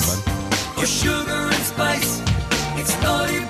Vice, 0.00 0.78
or 0.78 0.86
sugar 0.86 1.30
and 1.30 1.64
spice. 1.64 2.22
It's 2.76 2.94
naughty 3.02 3.49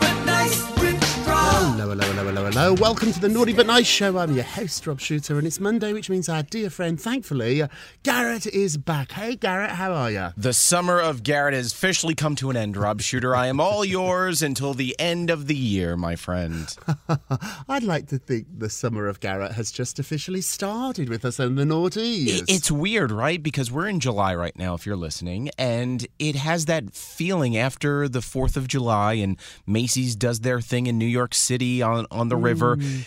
Hello, 1.90 2.06
hello, 2.06 2.24
hello, 2.24 2.44
hello. 2.44 2.74
Welcome 2.74 3.10
to 3.10 3.18
the 3.18 3.28
Naughty 3.28 3.52
But 3.52 3.66
Nice 3.66 3.88
Show. 3.88 4.16
I'm 4.16 4.32
your 4.32 4.44
host, 4.44 4.86
Rob 4.86 5.00
Shuter, 5.00 5.38
and 5.38 5.44
it's 5.44 5.58
Monday, 5.58 5.92
which 5.92 6.08
means 6.08 6.28
our 6.28 6.44
dear 6.44 6.70
friend, 6.70 7.00
thankfully, 7.00 7.64
Garrett 8.04 8.46
is 8.46 8.76
back. 8.76 9.10
Hey, 9.10 9.34
Garrett, 9.34 9.70
how 9.70 9.92
are 9.92 10.08
you? 10.08 10.28
The 10.36 10.52
summer 10.52 11.00
of 11.00 11.24
Garrett 11.24 11.52
has 11.52 11.72
officially 11.72 12.14
come 12.14 12.36
to 12.36 12.48
an 12.48 12.56
end, 12.56 12.76
Rob 12.76 13.00
Shuter. 13.00 13.34
I 13.34 13.48
am 13.48 13.58
all 13.58 13.84
yours 13.84 14.40
until 14.40 14.72
the 14.72 14.94
end 15.00 15.30
of 15.30 15.48
the 15.48 15.56
year, 15.56 15.96
my 15.96 16.14
friend. 16.14 16.72
I'd 17.68 17.82
like 17.82 18.06
to 18.10 18.18
think 18.18 18.46
the 18.56 18.70
summer 18.70 19.08
of 19.08 19.18
Garrett 19.18 19.50
has 19.52 19.72
just 19.72 19.98
officially 19.98 20.42
started 20.42 21.08
with 21.08 21.24
us 21.24 21.40
and 21.40 21.58
the 21.58 21.64
Naughties. 21.64 22.44
It's 22.46 22.70
weird, 22.70 23.10
right? 23.10 23.42
Because 23.42 23.72
we're 23.72 23.88
in 23.88 23.98
July 23.98 24.32
right 24.36 24.56
now, 24.56 24.74
if 24.74 24.86
you're 24.86 24.94
listening, 24.94 25.50
and 25.58 26.06
it 26.20 26.36
has 26.36 26.66
that 26.66 26.94
feeling 26.94 27.56
after 27.56 28.08
the 28.08 28.20
4th 28.20 28.56
of 28.56 28.68
July 28.68 29.14
and 29.14 29.36
Macy's 29.66 30.14
does 30.14 30.42
their 30.42 30.60
thing 30.60 30.86
in 30.86 30.96
New 30.96 31.04
York 31.04 31.34
City 31.34 31.79
on, 31.82 32.06
on 32.10 32.28
the 32.28 32.36
river. 32.36 32.76
Mm. 32.76 33.06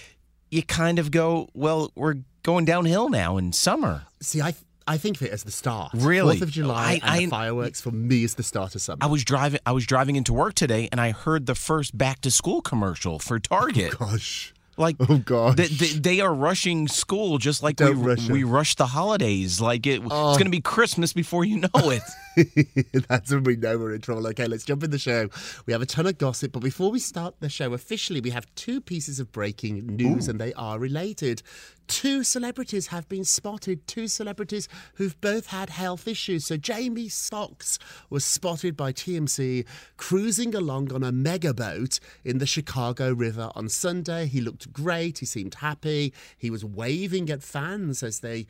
You 0.51 0.63
kind 0.63 0.99
of 0.99 1.09
go, 1.11 1.49
well, 1.53 1.91
we're 1.95 2.15
going 2.43 2.65
downhill 2.65 3.09
now 3.09 3.37
in 3.37 3.53
summer. 3.53 4.03
See, 4.21 4.41
I 4.41 4.53
I 4.85 4.97
think 4.97 5.15
of 5.15 5.23
it 5.23 5.31
as 5.31 5.43
the 5.43 5.51
start. 5.51 5.91
Really? 5.93 6.35
Fourth 6.37 6.49
of 6.49 6.51
July 6.51 6.99
I- 7.03 7.17
and 7.19 7.27
I- 7.27 7.29
fireworks 7.29 7.79
for 7.81 7.91
me 7.91 8.23
is 8.23 8.35
the 8.35 8.43
start 8.43 8.75
of 8.75 8.81
summer. 8.81 8.99
I 9.01 9.07
was 9.07 9.23
driving 9.23 9.59
I 9.65 9.71
was 9.71 9.85
driving 9.85 10.15
into 10.17 10.33
work 10.33 10.53
today 10.55 10.89
and 10.91 10.99
I 10.99 11.11
heard 11.11 11.45
the 11.45 11.55
first 11.55 11.97
back 11.97 12.19
to 12.21 12.29
school 12.31 12.61
commercial 12.61 13.17
for 13.19 13.39
Target. 13.39 13.93
Oh, 13.99 14.07
gosh. 14.11 14.53
Like, 14.77 14.95
Oh, 15.07 15.17
god, 15.19 15.57
they, 15.57 15.67
they, 15.67 15.87
they 15.87 16.19
are 16.21 16.33
rushing 16.33 16.87
school 16.87 17.37
just 17.37 17.61
like 17.61 17.75
Don't 17.75 17.99
we 17.99 18.07
rush 18.07 18.29
we 18.29 18.43
rush 18.43 18.75
the 18.75 18.87
holidays. 18.87 19.61
Like 19.61 19.85
it, 19.85 20.01
Oh. 20.09 20.29
it's 20.29 20.37
going 20.37 20.45
to 20.45 20.49
be 20.51 20.61
Christmas 20.61 21.13
before 21.13 21.45
you 21.45 21.59
know 21.59 21.69
it. 21.91 22.01
That's 23.07 23.31
when 23.31 23.43
we 23.43 23.55
know 23.55 23.77
we're 23.77 23.93
in 23.93 24.01
trouble. 24.01 24.25
Okay, 24.27 24.47
let's 24.47 24.63
jump 24.63 24.83
in 24.83 24.89
the 24.91 24.97
show. 24.97 25.29
We 25.67 25.73
have 25.73 25.81
a 25.81 25.85
ton 25.85 26.07
of 26.07 26.17
gossip, 26.17 26.51
but 26.51 26.63
before 26.63 26.89
we 26.89 26.99
start 26.99 27.35
the 27.39 27.49
show 27.49 27.73
officially, 27.73 28.21
we 28.21 28.31
have 28.31 28.47
two 28.55 28.81
pieces 28.81 29.19
of 29.19 29.31
breaking 29.31 29.85
news, 29.85 30.27
and 30.27 30.39
they 30.41 30.53
are 30.53 30.79
related. 30.79 31.43
Two 31.87 32.23
celebrities 32.23 32.87
have 32.87 33.07
been 33.09 33.25
spotted, 33.25 33.87
two 33.87 34.07
celebrities 34.07 34.67
who've 34.95 35.19
both 35.21 35.47
had 35.47 35.69
health 35.69 36.07
issues. 36.07 36.45
So, 36.45 36.57
Jamie 36.57 37.09
Foxx 37.09 37.79
was 38.09 38.23
spotted 38.23 38.77
by 38.77 38.91
TMZ 38.93 39.65
cruising 39.97 40.55
along 40.55 40.91
on 40.93 41.03
a 41.03 41.11
mega 41.11 41.53
boat 41.53 41.99
in 42.23 42.37
the 42.37 42.45
Chicago 42.45 43.13
River 43.13 43.51
on 43.55 43.69
Sunday. 43.69 44.27
He 44.27 44.41
looked 44.41 44.71
great, 44.71 45.19
he 45.19 45.25
seemed 45.25 45.55
happy, 45.55 46.13
he 46.37 46.49
was 46.49 46.63
waving 46.63 47.29
at 47.29 47.43
fans 47.43 48.03
as 48.03 48.19
they 48.19 48.45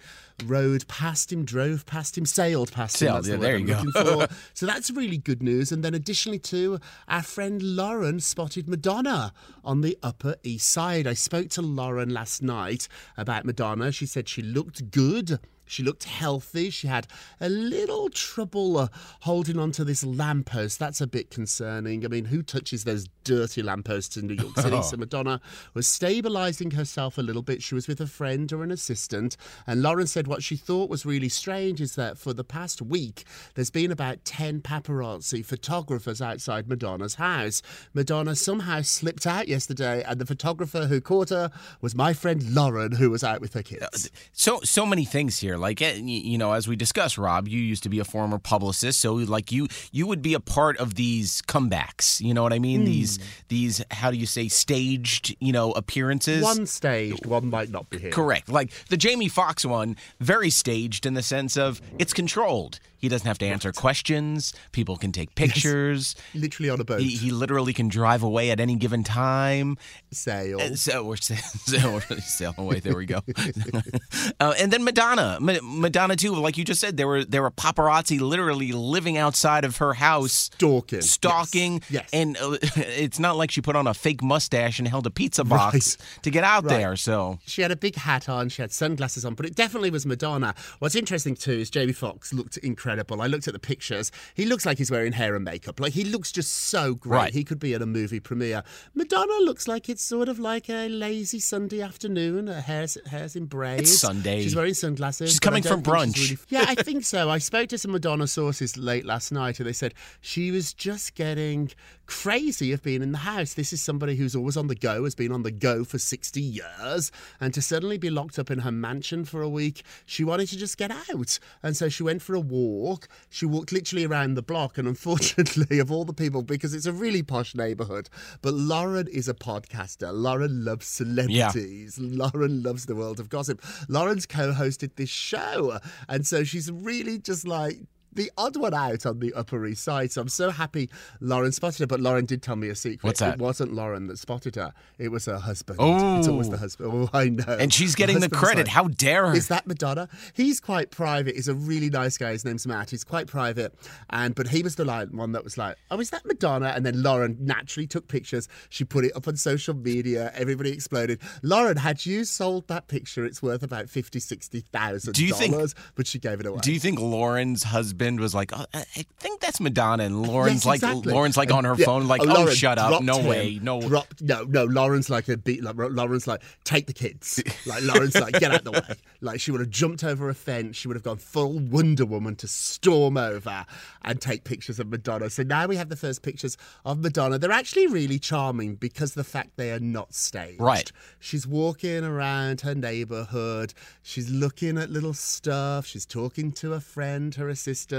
rode 0.46 0.88
past 0.88 1.32
him, 1.32 1.46
drove 1.46 1.86
past 1.86 2.18
him, 2.18 2.26
sailed 2.26 2.72
past 2.72 3.02
him. 3.02 3.08
Sailed, 3.08 3.26
the 3.26 3.30
yeah, 3.32 3.36
word 3.38 3.44
there 3.44 3.78
I'm 3.78 3.88
you 3.88 3.94
go. 3.94 4.28
so 4.54 4.66
that's 4.66 4.92
really 4.92 5.18
good 5.18 5.42
news. 5.42 5.72
And 5.72 5.84
then 5.84 5.94
additionally 5.94 6.40
too, 6.40 6.80
our 7.08 7.24
friend 7.24 7.62
Lauren 7.62 8.20
spotted 8.20 8.68
Madonna 8.68 9.34
on 9.64 9.82
the 9.82 9.98
Upper 10.04 10.36
East 10.44 10.70
Side. 10.70 11.08
I 11.08 11.14
spoke 11.14 11.50
to 11.52 11.62
Lauren 11.62 12.10
last 12.10 12.42
night 12.42 12.88
about 13.24 13.46
Madonna. 13.46 13.92
She 13.92 14.06
said 14.06 14.30
she 14.30 14.44
looked 14.44 14.92
good. 14.92 15.40
She 15.74 15.84
looked 15.84 16.04
healthy. 16.04 16.70
She 16.70 16.88
had 16.88 17.08
a 17.42 17.50
little 17.50 18.10
trouble 18.10 18.78
uh, 18.78 18.88
holding 19.22 19.58
onto 19.58 19.84
this 19.84 20.04
lamppost. 20.04 20.78
That's 20.78 21.02
a 21.02 21.08
bit 21.08 21.32
concerning. 21.32 22.06
I 22.06 22.10
mean, 22.10 22.26
who 22.26 22.44
touches 22.44 22.84
those 22.84 23.08
dirty 23.24 23.64
lampposts 23.64 24.16
in 24.16 24.28
New 24.28 24.36
York 24.36 24.60
City? 24.60 24.82
so 24.84 24.98
Madonna 24.98 25.42
was 25.74 25.88
stabilizing 25.88 26.72
herself 26.72 27.18
a 27.18 27.22
little 27.22 27.42
bit. 27.42 27.64
She 27.64 27.74
was 27.74 27.88
with 27.88 28.00
a 28.00 28.08
friend 28.08 28.52
or 28.54 28.64
an 28.64 28.70
assistant. 28.70 29.36
And 29.66 29.82
Lauren 29.82 30.06
said 30.06 30.28
what 30.28 30.44
she 30.44 30.56
thought 30.56 30.92
was 30.92 31.06
really 31.06 31.30
strange 31.30 31.82
is 31.82 31.96
that 31.96 32.20
for 32.20 32.34
the 32.34 32.44
past 32.44 32.82
week, 32.82 33.26
there's 33.56 33.72
been 33.72 33.92
about 33.92 34.26
10 34.26 34.62
paparazzi 34.62 35.44
photographers 35.44 36.22
outside 36.22 36.70
Madonna's 36.70 37.16
house. 37.16 37.64
Madonna 37.94 38.36
somehow 38.36 38.82
slipped 38.82 39.26
out 39.26 39.48
yesterday, 39.48 40.04
and 40.04 40.20
the 40.20 40.26
photographer 40.26 40.86
who 40.86 41.02
caught 41.02 41.30
her 41.30 41.50
was 41.82 41.96
my 41.96 42.14
friend 42.14 42.54
Lauren, 42.54 42.94
who 42.94 43.10
was 43.10 43.24
out 43.24 43.42
with 43.42 43.54
her 43.54 43.64
kids. 43.64 44.12
So 44.32 44.60
so 44.64 44.86
many 44.86 45.06
things 45.06 45.40
here. 45.40 45.58
Like 45.64 45.80
you 45.80 46.38
know, 46.38 46.52
as 46.52 46.68
we 46.68 46.76
discussed, 46.76 47.18
Rob, 47.18 47.48
you 47.48 47.58
used 47.58 47.84
to 47.84 47.90
be 47.90 48.00
a 48.00 48.04
former 48.04 48.38
publicist, 48.38 49.00
so 49.00 49.14
like 49.14 49.50
you 49.50 49.70
you 49.94 50.06
would 50.06 50.22
be 50.22 50.34
a 50.34 50.42
part 50.42 50.76
of 50.78 50.96
these 50.96 51.42
comebacks. 51.44 52.20
You 52.20 52.34
know 52.34 52.44
what 52.44 52.52
I 52.52 52.60
mean? 52.60 52.82
Hmm. 52.82 52.86
These 52.86 53.20
these 53.48 53.82
how 53.90 54.12
do 54.12 54.18
you 54.18 54.26
say 54.26 54.50
staged 54.50 55.38
you 55.40 55.54
know 55.54 55.72
appearances? 55.72 56.44
One 56.44 56.66
staged, 56.66 57.26
one 57.26 57.50
might 57.50 57.70
not 57.70 57.90
be 57.90 57.98
here. 57.98 58.12
Correct. 58.12 58.50
Like 58.50 58.72
the 58.90 58.98
Jamie 58.98 59.30
Foxx 59.30 59.66
one, 59.66 59.96
very 60.20 60.50
staged 60.50 61.06
in 61.06 61.14
the 61.14 61.24
sense 61.24 61.56
of 61.56 61.82
it's 61.98 62.14
controlled. 62.14 62.82
He 63.04 63.10
doesn't 63.10 63.28
have 63.28 63.38
to 63.40 63.46
answer 63.46 63.74
questions. 63.74 64.54
People 64.72 64.96
can 64.96 65.12
take 65.12 65.36
pictures. 65.44 66.16
Literally 66.34 66.70
on 66.70 66.80
a 66.80 66.86
boat. 66.86 67.02
He, 67.02 67.10
he 67.18 67.32
literally 67.32 67.74
can 67.74 67.90
drive 67.90 68.24
away 68.24 68.50
at 68.50 68.62
any 68.62 68.78
given 68.78 69.04
time. 69.04 69.78
Sail. 70.14 70.58
And 70.62 70.80
so 70.80 71.04
we're, 71.04 71.18
sa- 71.18 71.36
so 71.36 72.00
we're 72.10 72.54
away. 72.58 72.80
There 72.80 72.96
we 72.96 73.06
go. 73.06 73.20
uh, 74.40 74.54
and 74.58 74.72
then 74.72 74.86
Madonna, 74.86 75.38
Ma- 75.42 75.60
Madonna 75.62 76.16
too. 76.16 76.34
Like 76.34 76.58
you 76.58 76.64
just 76.64 76.80
said, 76.80 76.96
there 76.96 77.08
were 77.10 77.26
there 77.26 77.42
were 77.42 77.52
paparazzi 77.52 78.22
literally 78.22 78.72
living 78.72 79.18
outside 79.18 79.66
of 79.66 79.76
her 79.78 79.94
house, 79.96 80.32
Stalking. 80.54 81.02
stalking. 81.02 81.82
Yes. 81.90 82.10
And 82.14 82.38
uh, 82.38 82.56
it's 82.78 83.20
not 83.20 83.36
like 83.36 83.52
she 83.52 83.60
put 83.60 83.76
on 83.76 83.86
a 83.86 83.94
fake 83.94 84.24
mustache 84.24 84.80
and 84.80 84.88
held 84.88 85.06
a 85.08 85.10
pizza 85.12 85.44
box 85.44 85.98
to 86.22 86.32
get 86.32 86.46
out 86.46 86.64
Right. 86.64 86.70
there. 86.78 86.96
So 86.96 87.40
She 87.46 87.62
had 87.64 87.72
a 87.72 87.76
big 87.76 87.96
hat 87.96 88.30
on, 88.30 88.48
she 88.48 88.62
had 88.62 88.72
sunglasses 88.72 89.26
on, 89.26 89.34
but 89.36 89.46
it 89.46 89.56
definitely 89.56 89.90
was 89.90 90.06
Madonna. 90.06 90.56
What's 90.80 90.96
interesting 90.96 91.36
too 91.36 91.52
is 91.52 91.70
Jamie 91.70 91.92
Foxx 91.92 92.32
looked 92.32 92.56
incredible. 92.60 92.93
I 93.00 93.28
looked 93.28 93.48
at 93.48 93.54
the 93.54 93.60
pictures. 93.60 94.12
He 94.34 94.46
looks 94.46 94.66
like 94.66 94.78
he's 94.78 94.92
wearing 94.92 95.14
hair 95.14 95.36
and 95.36 95.46
makeup. 95.46 95.80
Like 95.80 95.94
he 95.94 96.04
looks 96.04 96.32
just 96.32 96.52
so 96.52 96.94
great. 96.96 97.18
Right. 97.18 97.34
He 97.34 97.44
could 97.44 97.60
be 97.60 97.74
at 97.74 97.82
a 97.82 97.86
movie 97.86 98.20
premiere. 98.20 98.64
Madonna 98.94 99.40
looks 99.42 99.68
like 99.68 99.90
it's 99.90 100.04
sort 100.04 100.30
of 100.30 100.40
like 100.40 100.70
a 100.70 100.90
lazy 100.90 101.40
Sunday 101.40 101.82
afternoon. 101.82 102.48
Her 102.48 102.62
hair's, 102.62 102.98
hair's 103.08 103.36
in 103.36 103.46
braids. 103.46 103.92
It's 103.92 104.00
Sunday. 104.00 104.42
She's 104.44 104.56
wearing 104.56 104.74
sunglasses. 104.74 105.30
She's 105.30 105.40
coming 105.40 105.64
from 105.64 105.82
brunch. 105.82 106.16
really- 106.18 106.38
yeah, 106.50 106.66
I 106.68 106.76
think 106.76 107.04
so. 107.06 107.30
I 107.30 107.38
spoke 107.38 107.70
to 107.70 107.78
some 107.78 107.92
Madonna 107.92 108.28
sources 108.28 108.78
late 108.78 109.06
last 109.06 109.32
night 109.32 109.60
and 109.60 109.68
they 109.68 109.74
said 109.74 109.94
she 110.22 110.52
was 110.52 110.74
just 110.74 111.16
getting 111.16 111.72
crazy 112.06 112.72
of 112.72 112.84
being 112.84 113.02
in 113.02 113.12
the 113.12 113.20
house. 113.20 113.54
This 113.54 113.74
is 113.74 113.82
somebody 113.82 114.16
who's 114.16 114.36
always 114.36 114.58
on 114.58 114.68
the 114.68 114.76
go, 114.76 115.04
has 115.04 115.16
been 115.16 115.32
on 115.32 115.44
the 115.44 115.52
go 115.52 115.84
for 115.84 115.98
60 115.98 116.42
years, 116.42 117.12
and 117.40 117.54
to 117.54 117.62
suddenly 117.62 117.98
be 117.98 118.10
locked 118.10 118.40
up 118.40 118.52
in 118.52 118.60
her 118.60 118.72
mansion 118.72 119.26
for 119.26 119.42
a 119.42 119.50
week, 119.50 119.84
she 120.06 120.24
wanted 120.24 120.48
to 120.50 120.58
just 120.58 120.78
get 120.78 120.92
out. 120.92 121.40
And 121.62 121.76
so 121.76 121.90
she 121.90 122.04
went 122.04 122.22
for 122.22 122.36
a 122.36 122.40
walk. 122.40 123.08
She 123.30 123.46
walked 123.46 123.72
literally 123.72 124.06
around 124.06 124.36
the 124.36 124.42
block, 124.42 124.78
and 124.78 124.88
unfortunately, 124.94 125.80
of 125.80 125.92
all 125.92 126.06
the 126.06 126.14
people, 126.14 126.42
because 126.42 126.74
it's 126.74 126.86
a 126.86 126.94
really 126.94 127.24
posh 127.24 127.56
neighborhood, 127.56 128.10
but 128.42 128.54
Lauren 128.54 129.08
is 129.08 129.28
a 129.28 129.34
podcaster. 129.34 130.12
Lauren 130.14 130.66
loves 130.66 130.88
celebrities. 130.88 131.98
Lauren 132.00 132.64
loves 132.64 132.86
the 132.86 132.96
world 132.96 133.20
of 133.20 133.30
gossip. 133.30 133.62
Lauren's 133.88 134.26
co 134.26 134.52
hosted 134.52 134.96
this 134.96 135.10
show, 135.10 135.80
and 136.08 136.26
so 136.26 136.44
she's 136.44 136.72
really 136.72 137.18
just 137.20 137.48
like 137.48 137.80
the 138.16 138.32
odd 138.38 138.56
one 138.58 138.74
out 138.74 139.06
on 139.06 139.20
the 139.20 139.34
Upper 139.34 139.66
East 139.66 139.84
Side. 139.84 140.12
So 140.12 140.22
I'm 140.22 140.30
so 140.30 140.50
happy 140.50 140.90
Lauren 141.20 141.52
spotted 141.52 141.80
her. 141.80 141.88
But 141.88 142.00
Lauren 142.00 142.26
did 142.26 142.42
tell 142.42 142.56
me 142.56 142.70
a 142.70 142.76
secret. 142.76 143.04
What's 143.04 143.20
that? 143.20 143.36
It 143.36 143.40
wasn't 143.40 143.74
Lauren 143.74 144.08
that 144.08 144.20
spotted 144.20 144.56
her. 144.56 144.74
It 144.98 145.10
was 145.10 145.26
her 145.26 145.38
husband. 145.38 145.80
Oh. 145.82 146.20
It's 146.20 146.28
always 146.28 146.50
the 146.50 146.56
oh. 146.56 146.60
husband. 146.60 146.92
Oh, 146.94 147.10
I 147.18 147.30
know. 147.30 147.58
And 147.60 147.74
she's 147.74 147.96
getting 147.96 148.20
the 148.20 148.30
credit. 148.30 148.66
like, 148.66 148.68
How 148.68 148.88
dare 148.88 149.28
her? 149.28 149.36
Is 149.36 149.48
that 149.48 149.68
Madonna? 149.68 150.10
He's 150.34 150.60
quite 150.60 150.92
private. 150.92 151.36
He's 151.36 151.48
a 151.48 151.54
really 151.54 151.90
nice 151.90 152.18
guy. 152.18 152.32
His 152.32 152.46
name's 152.46 152.68
Matt. 152.68 152.90
He's 152.90 153.04
quite 153.04 153.28
private. 153.28 153.74
And 154.10 154.36
but 154.36 154.48
he 154.48 154.64
was 154.64 154.76
the 154.76 154.86
one 155.12 155.32
that 155.32 155.44
was 155.44 155.58
like, 155.58 155.78
oh, 155.92 156.00
is 156.00 156.10
that 156.12 156.26
Madonna? 156.26 156.68
And 156.76 156.86
then 156.86 157.02
Lauren 157.02 157.38
naturally 157.40 157.88
took 157.88 158.08
pictures. 158.08 158.48
She 158.70 158.84
put 158.84 159.06
it 159.06 159.16
up 159.16 159.28
on 159.28 159.36
social 159.38 159.74
media. 159.74 160.32
Everybody 160.36 160.72
exploded. 160.72 161.20
Lauren, 161.42 161.78
had 161.78 162.06
you 162.06 162.26
sold 162.26 162.68
that 162.68 162.88
picture, 162.88 163.26
it's 163.26 163.42
worth 163.42 163.64
about 163.64 163.90
fifty, 163.90 164.20
sixty 164.20 164.62
thousand 164.62 165.14
Do 165.14 165.26
you 165.26 165.34
think- 165.34 165.54
dollars. 165.54 165.76
But 165.96 166.08
she 166.08 166.20
gave 166.20 166.40
it 166.40 166.46
away. 166.46 166.60
Do 166.62 166.72
you 166.72 166.80
think 166.80 167.00
Lauren's 167.00 167.64
husband 167.64 168.03
was 168.20 168.36
like, 168.36 168.52
oh, 168.58 168.66
I 168.74 169.06
think 169.20 169.40
that's 169.42 169.60
Madonna, 169.60 170.04
and 170.04 170.22
Lauren's 170.28 170.58
Yes, 170.58 170.66
like, 170.66 170.76
exactly. 170.78 171.14
Lauren's 171.14 171.38
like 171.38 171.50
And, 171.50 171.58
on 171.60 171.64
her 171.66 171.76
yeah, 171.78 171.86
phone, 171.86 172.08
like, 172.08 172.22
oh, 172.22 172.30
oh, 172.30 172.34
Lauren 172.34 172.56
shut 172.56 172.78
up, 172.78 173.02
no 173.04 173.20
him, 173.20 173.26
way, 173.26 173.60
no. 173.62 173.82
dropped, 173.82 174.22
no, 174.22 174.44
no. 174.44 174.66
Lauren's 174.66 175.10
like 175.10 175.28
a 175.30 175.38
beat. 175.38 175.64
Like, 175.64 175.76
Lauren's 175.78 176.28
like, 176.28 176.42
take 176.64 176.88
the 176.88 176.94
kids. 176.94 177.42
Like 177.66 177.84
Lauren's 177.84 178.16
like, 178.16 178.34
get 178.40 178.52
out 178.52 178.64
the 178.66 178.72
way. 178.72 178.96
Like 179.22 179.40
she 179.40 179.50
would 179.52 179.62
have 179.62 179.70
jumped 179.70 180.04
over 180.04 180.30
a 180.30 180.34
fence. 180.34 180.76
She 180.76 180.88
would 180.88 180.96
have 180.96 181.04
gone 181.04 181.18
full 181.18 181.60
Wonder 181.60 182.06
Woman 182.06 182.36
to 182.38 182.48
storm 182.48 183.16
over 183.16 183.66
and 184.02 184.20
take 184.20 184.44
pictures 184.44 184.80
of 184.80 184.88
Madonna. 184.88 185.30
So 185.30 185.44
now 185.44 185.66
we 185.66 185.78
have 185.78 185.88
the 185.88 185.96
first 185.96 186.24
pictures 186.24 186.58
of 186.84 187.00
Madonna. 187.00 187.38
They're 187.40 187.52
actually 187.52 187.88
really 187.88 188.20
charming 188.20 188.76
because 188.76 189.14
the 189.14 189.24
fact 189.24 189.52
they 189.56 189.72
are 189.72 189.80
not 189.80 190.14
staged. 190.14 190.60
Right. 190.60 190.92
She's 191.20 191.48
walking 191.48 192.04
around 192.04 192.62
her 192.62 192.76
neighborhood. 192.76 193.74
She's 194.02 194.30
looking 194.30 194.78
at 194.78 194.90
little 194.90 195.14
stuff. 195.14 195.86
She's 195.86 196.06
talking 196.06 196.52
to 196.54 196.74
a 196.74 196.82
friend, 196.82 197.34
her 197.36 197.48
assistant. 197.48 197.93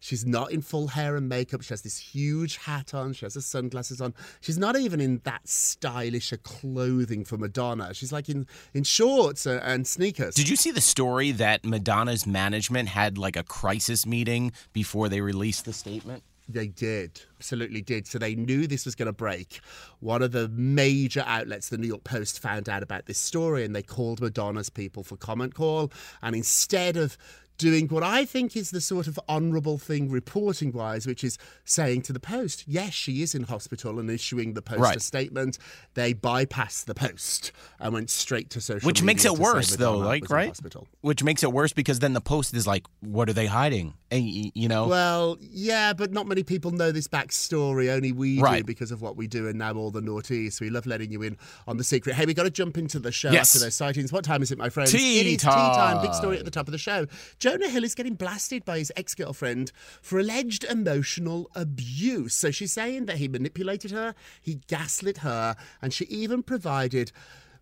She's 0.00 0.24
not 0.26 0.52
in 0.52 0.62
full 0.62 0.88
hair 0.88 1.16
and 1.16 1.28
makeup. 1.28 1.62
She 1.62 1.70
has 1.70 1.82
this 1.82 1.98
huge 1.98 2.56
hat 2.56 2.94
on. 2.94 3.12
She 3.12 3.26
has 3.26 3.34
her 3.34 3.40
sunglasses 3.40 4.00
on. 4.00 4.14
She's 4.40 4.58
not 4.58 4.76
even 4.76 5.00
in 5.00 5.20
that 5.24 5.46
stylish 5.48 6.32
a 6.32 6.38
clothing 6.38 7.24
for 7.24 7.36
Madonna. 7.36 7.94
She's 7.94 8.12
like 8.12 8.28
in, 8.28 8.46
in 8.74 8.84
shorts 8.84 9.46
and, 9.46 9.60
and 9.62 9.86
sneakers. 9.86 10.34
Did 10.34 10.48
you 10.48 10.56
see 10.56 10.70
the 10.70 10.80
story 10.80 11.32
that 11.32 11.64
Madonna's 11.64 12.26
management 12.26 12.88
had 12.88 13.18
like 13.18 13.36
a 13.36 13.42
crisis 13.42 14.06
meeting 14.06 14.52
before 14.72 15.08
they 15.08 15.20
released 15.20 15.64
the 15.64 15.72
statement? 15.72 16.22
They 16.52 16.66
did, 16.66 17.22
absolutely 17.36 17.80
did. 17.80 18.06
So 18.08 18.18
they 18.18 18.34
knew 18.34 18.66
this 18.66 18.84
was 18.84 18.96
going 18.96 19.06
to 19.06 19.12
break. 19.12 19.60
One 20.00 20.20
of 20.20 20.32
the 20.32 20.48
major 20.48 21.22
outlets, 21.26 21.68
the 21.68 21.78
New 21.78 21.86
York 21.86 22.02
Post, 22.02 22.40
found 22.40 22.68
out 22.68 22.82
about 22.82 23.06
this 23.06 23.18
story 23.18 23.64
and 23.64 23.74
they 23.74 23.82
called 23.82 24.20
Madonna's 24.20 24.70
people 24.70 25.04
for 25.04 25.16
comment 25.16 25.54
call. 25.54 25.92
And 26.22 26.34
instead 26.34 26.96
of 26.96 27.16
doing 27.60 27.86
what 27.88 28.02
I 28.02 28.24
think 28.24 28.56
is 28.56 28.70
the 28.70 28.80
sort 28.80 29.06
of 29.06 29.20
honourable 29.28 29.76
thing 29.76 30.10
reporting 30.10 30.72
wise, 30.72 31.06
which 31.06 31.22
is 31.22 31.36
saying 31.64 32.02
to 32.02 32.12
the 32.12 32.18
Post, 32.20 32.64
yes, 32.66 32.94
she 32.94 33.22
is 33.22 33.34
in 33.34 33.44
hospital 33.44 33.98
and 34.00 34.10
issuing 34.10 34.54
the 34.54 34.62
Post 34.62 34.80
Right. 34.80 34.96
a 34.96 35.00
statement, 35.00 35.58
they 35.94 36.14
bypassed 36.14 36.86
the 36.86 36.94
Post 36.94 37.52
and 37.78 37.92
went 37.92 38.08
straight 38.08 38.48
to 38.50 38.60
social 38.60 38.86
Which 38.86 39.02
makes 39.02 39.24
it 39.26 39.34
worse, 39.38 39.76
though, 39.76 39.98
like, 39.98 40.30
right? 40.30 40.48
Hospital. 40.48 40.88
Which 41.02 41.22
makes 41.22 41.42
it 41.42 41.52
worse 41.52 41.72
because 41.74 41.98
then 41.98 42.14
the 42.14 42.20
post 42.20 42.54
is 42.54 42.66
like, 42.66 42.86
what 43.00 43.28
are 43.28 43.34
they 43.34 43.46
hiding? 43.46 43.94
Eh, 44.10 44.16
and, 44.16 44.24
you 44.54 44.68
know? 44.68 44.88
Well, 44.88 45.36
yeah, 45.40 45.92
but 45.92 46.12
not 46.12 46.26
many 46.26 46.42
people 46.42 46.70
know 46.70 46.90
this 46.92 47.06
backstory. 47.08 47.90
Only 47.94 48.12
we 48.12 48.40
do 48.40 48.64
because 48.64 48.90
of 48.90 49.02
what 49.02 49.16
we 49.16 49.26
do, 49.26 49.46
and 49.48 49.58
now 49.58 49.74
all 49.74 49.90
the 49.90 50.00
naughties. 50.00 50.60
We 50.60 50.70
love 50.70 50.86
letting 50.86 51.12
you 51.12 51.22
in 51.22 51.36
on 51.68 51.76
the 51.76 51.84
secret. 51.84 52.16
Hey, 52.16 52.24
we 52.26 52.34
got 52.34 52.44
to 52.44 52.50
jump 52.50 52.76
into 52.78 52.98
the 52.98 53.12
show 53.12 53.30
Yes. 53.30 53.54
after 53.54 53.66
those 53.66 53.74
sightings. 53.74 54.12
What 54.12 54.24
time 54.24 54.42
is 54.42 54.50
it, 54.50 54.58
my 54.58 54.68
friends? 54.70 54.90
Tea 54.92 55.20
it 55.20 55.26
is 55.26 55.36
time. 55.42 55.52
tea 55.72 55.76
time. 55.76 56.02
Big 56.02 56.14
story 56.14 56.38
at 56.38 56.44
the 56.44 56.50
top 56.50 56.66
of 56.66 56.72
the 56.72 56.78
show. 56.78 57.06
Jonah 57.50 57.68
Hill 57.68 57.82
is 57.82 57.96
getting 57.96 58.14
blasted 58.14 58.64
by 58.64 58.78
his 58.78 58.92
ex-girlfriend 58.96 59.72
for 60.00 60.20
alleged 60.20 60.62
emotional 60.62 61.50
abuse. 61.56 62.32
So 62.32 62.52
she's 62.52 62.72
saying 62.72 63.06
that 63.06 63.16
he 63.16 63.26
manipulated 63.26 63.90
her, 63.90 64.14
he 64.40 64.60
gaslit 64.68 65.18
her, 65.18 65.56
and 65.82 65.92
she 65.92 66.04
even 66.04 66.44
provided 66.44 67.10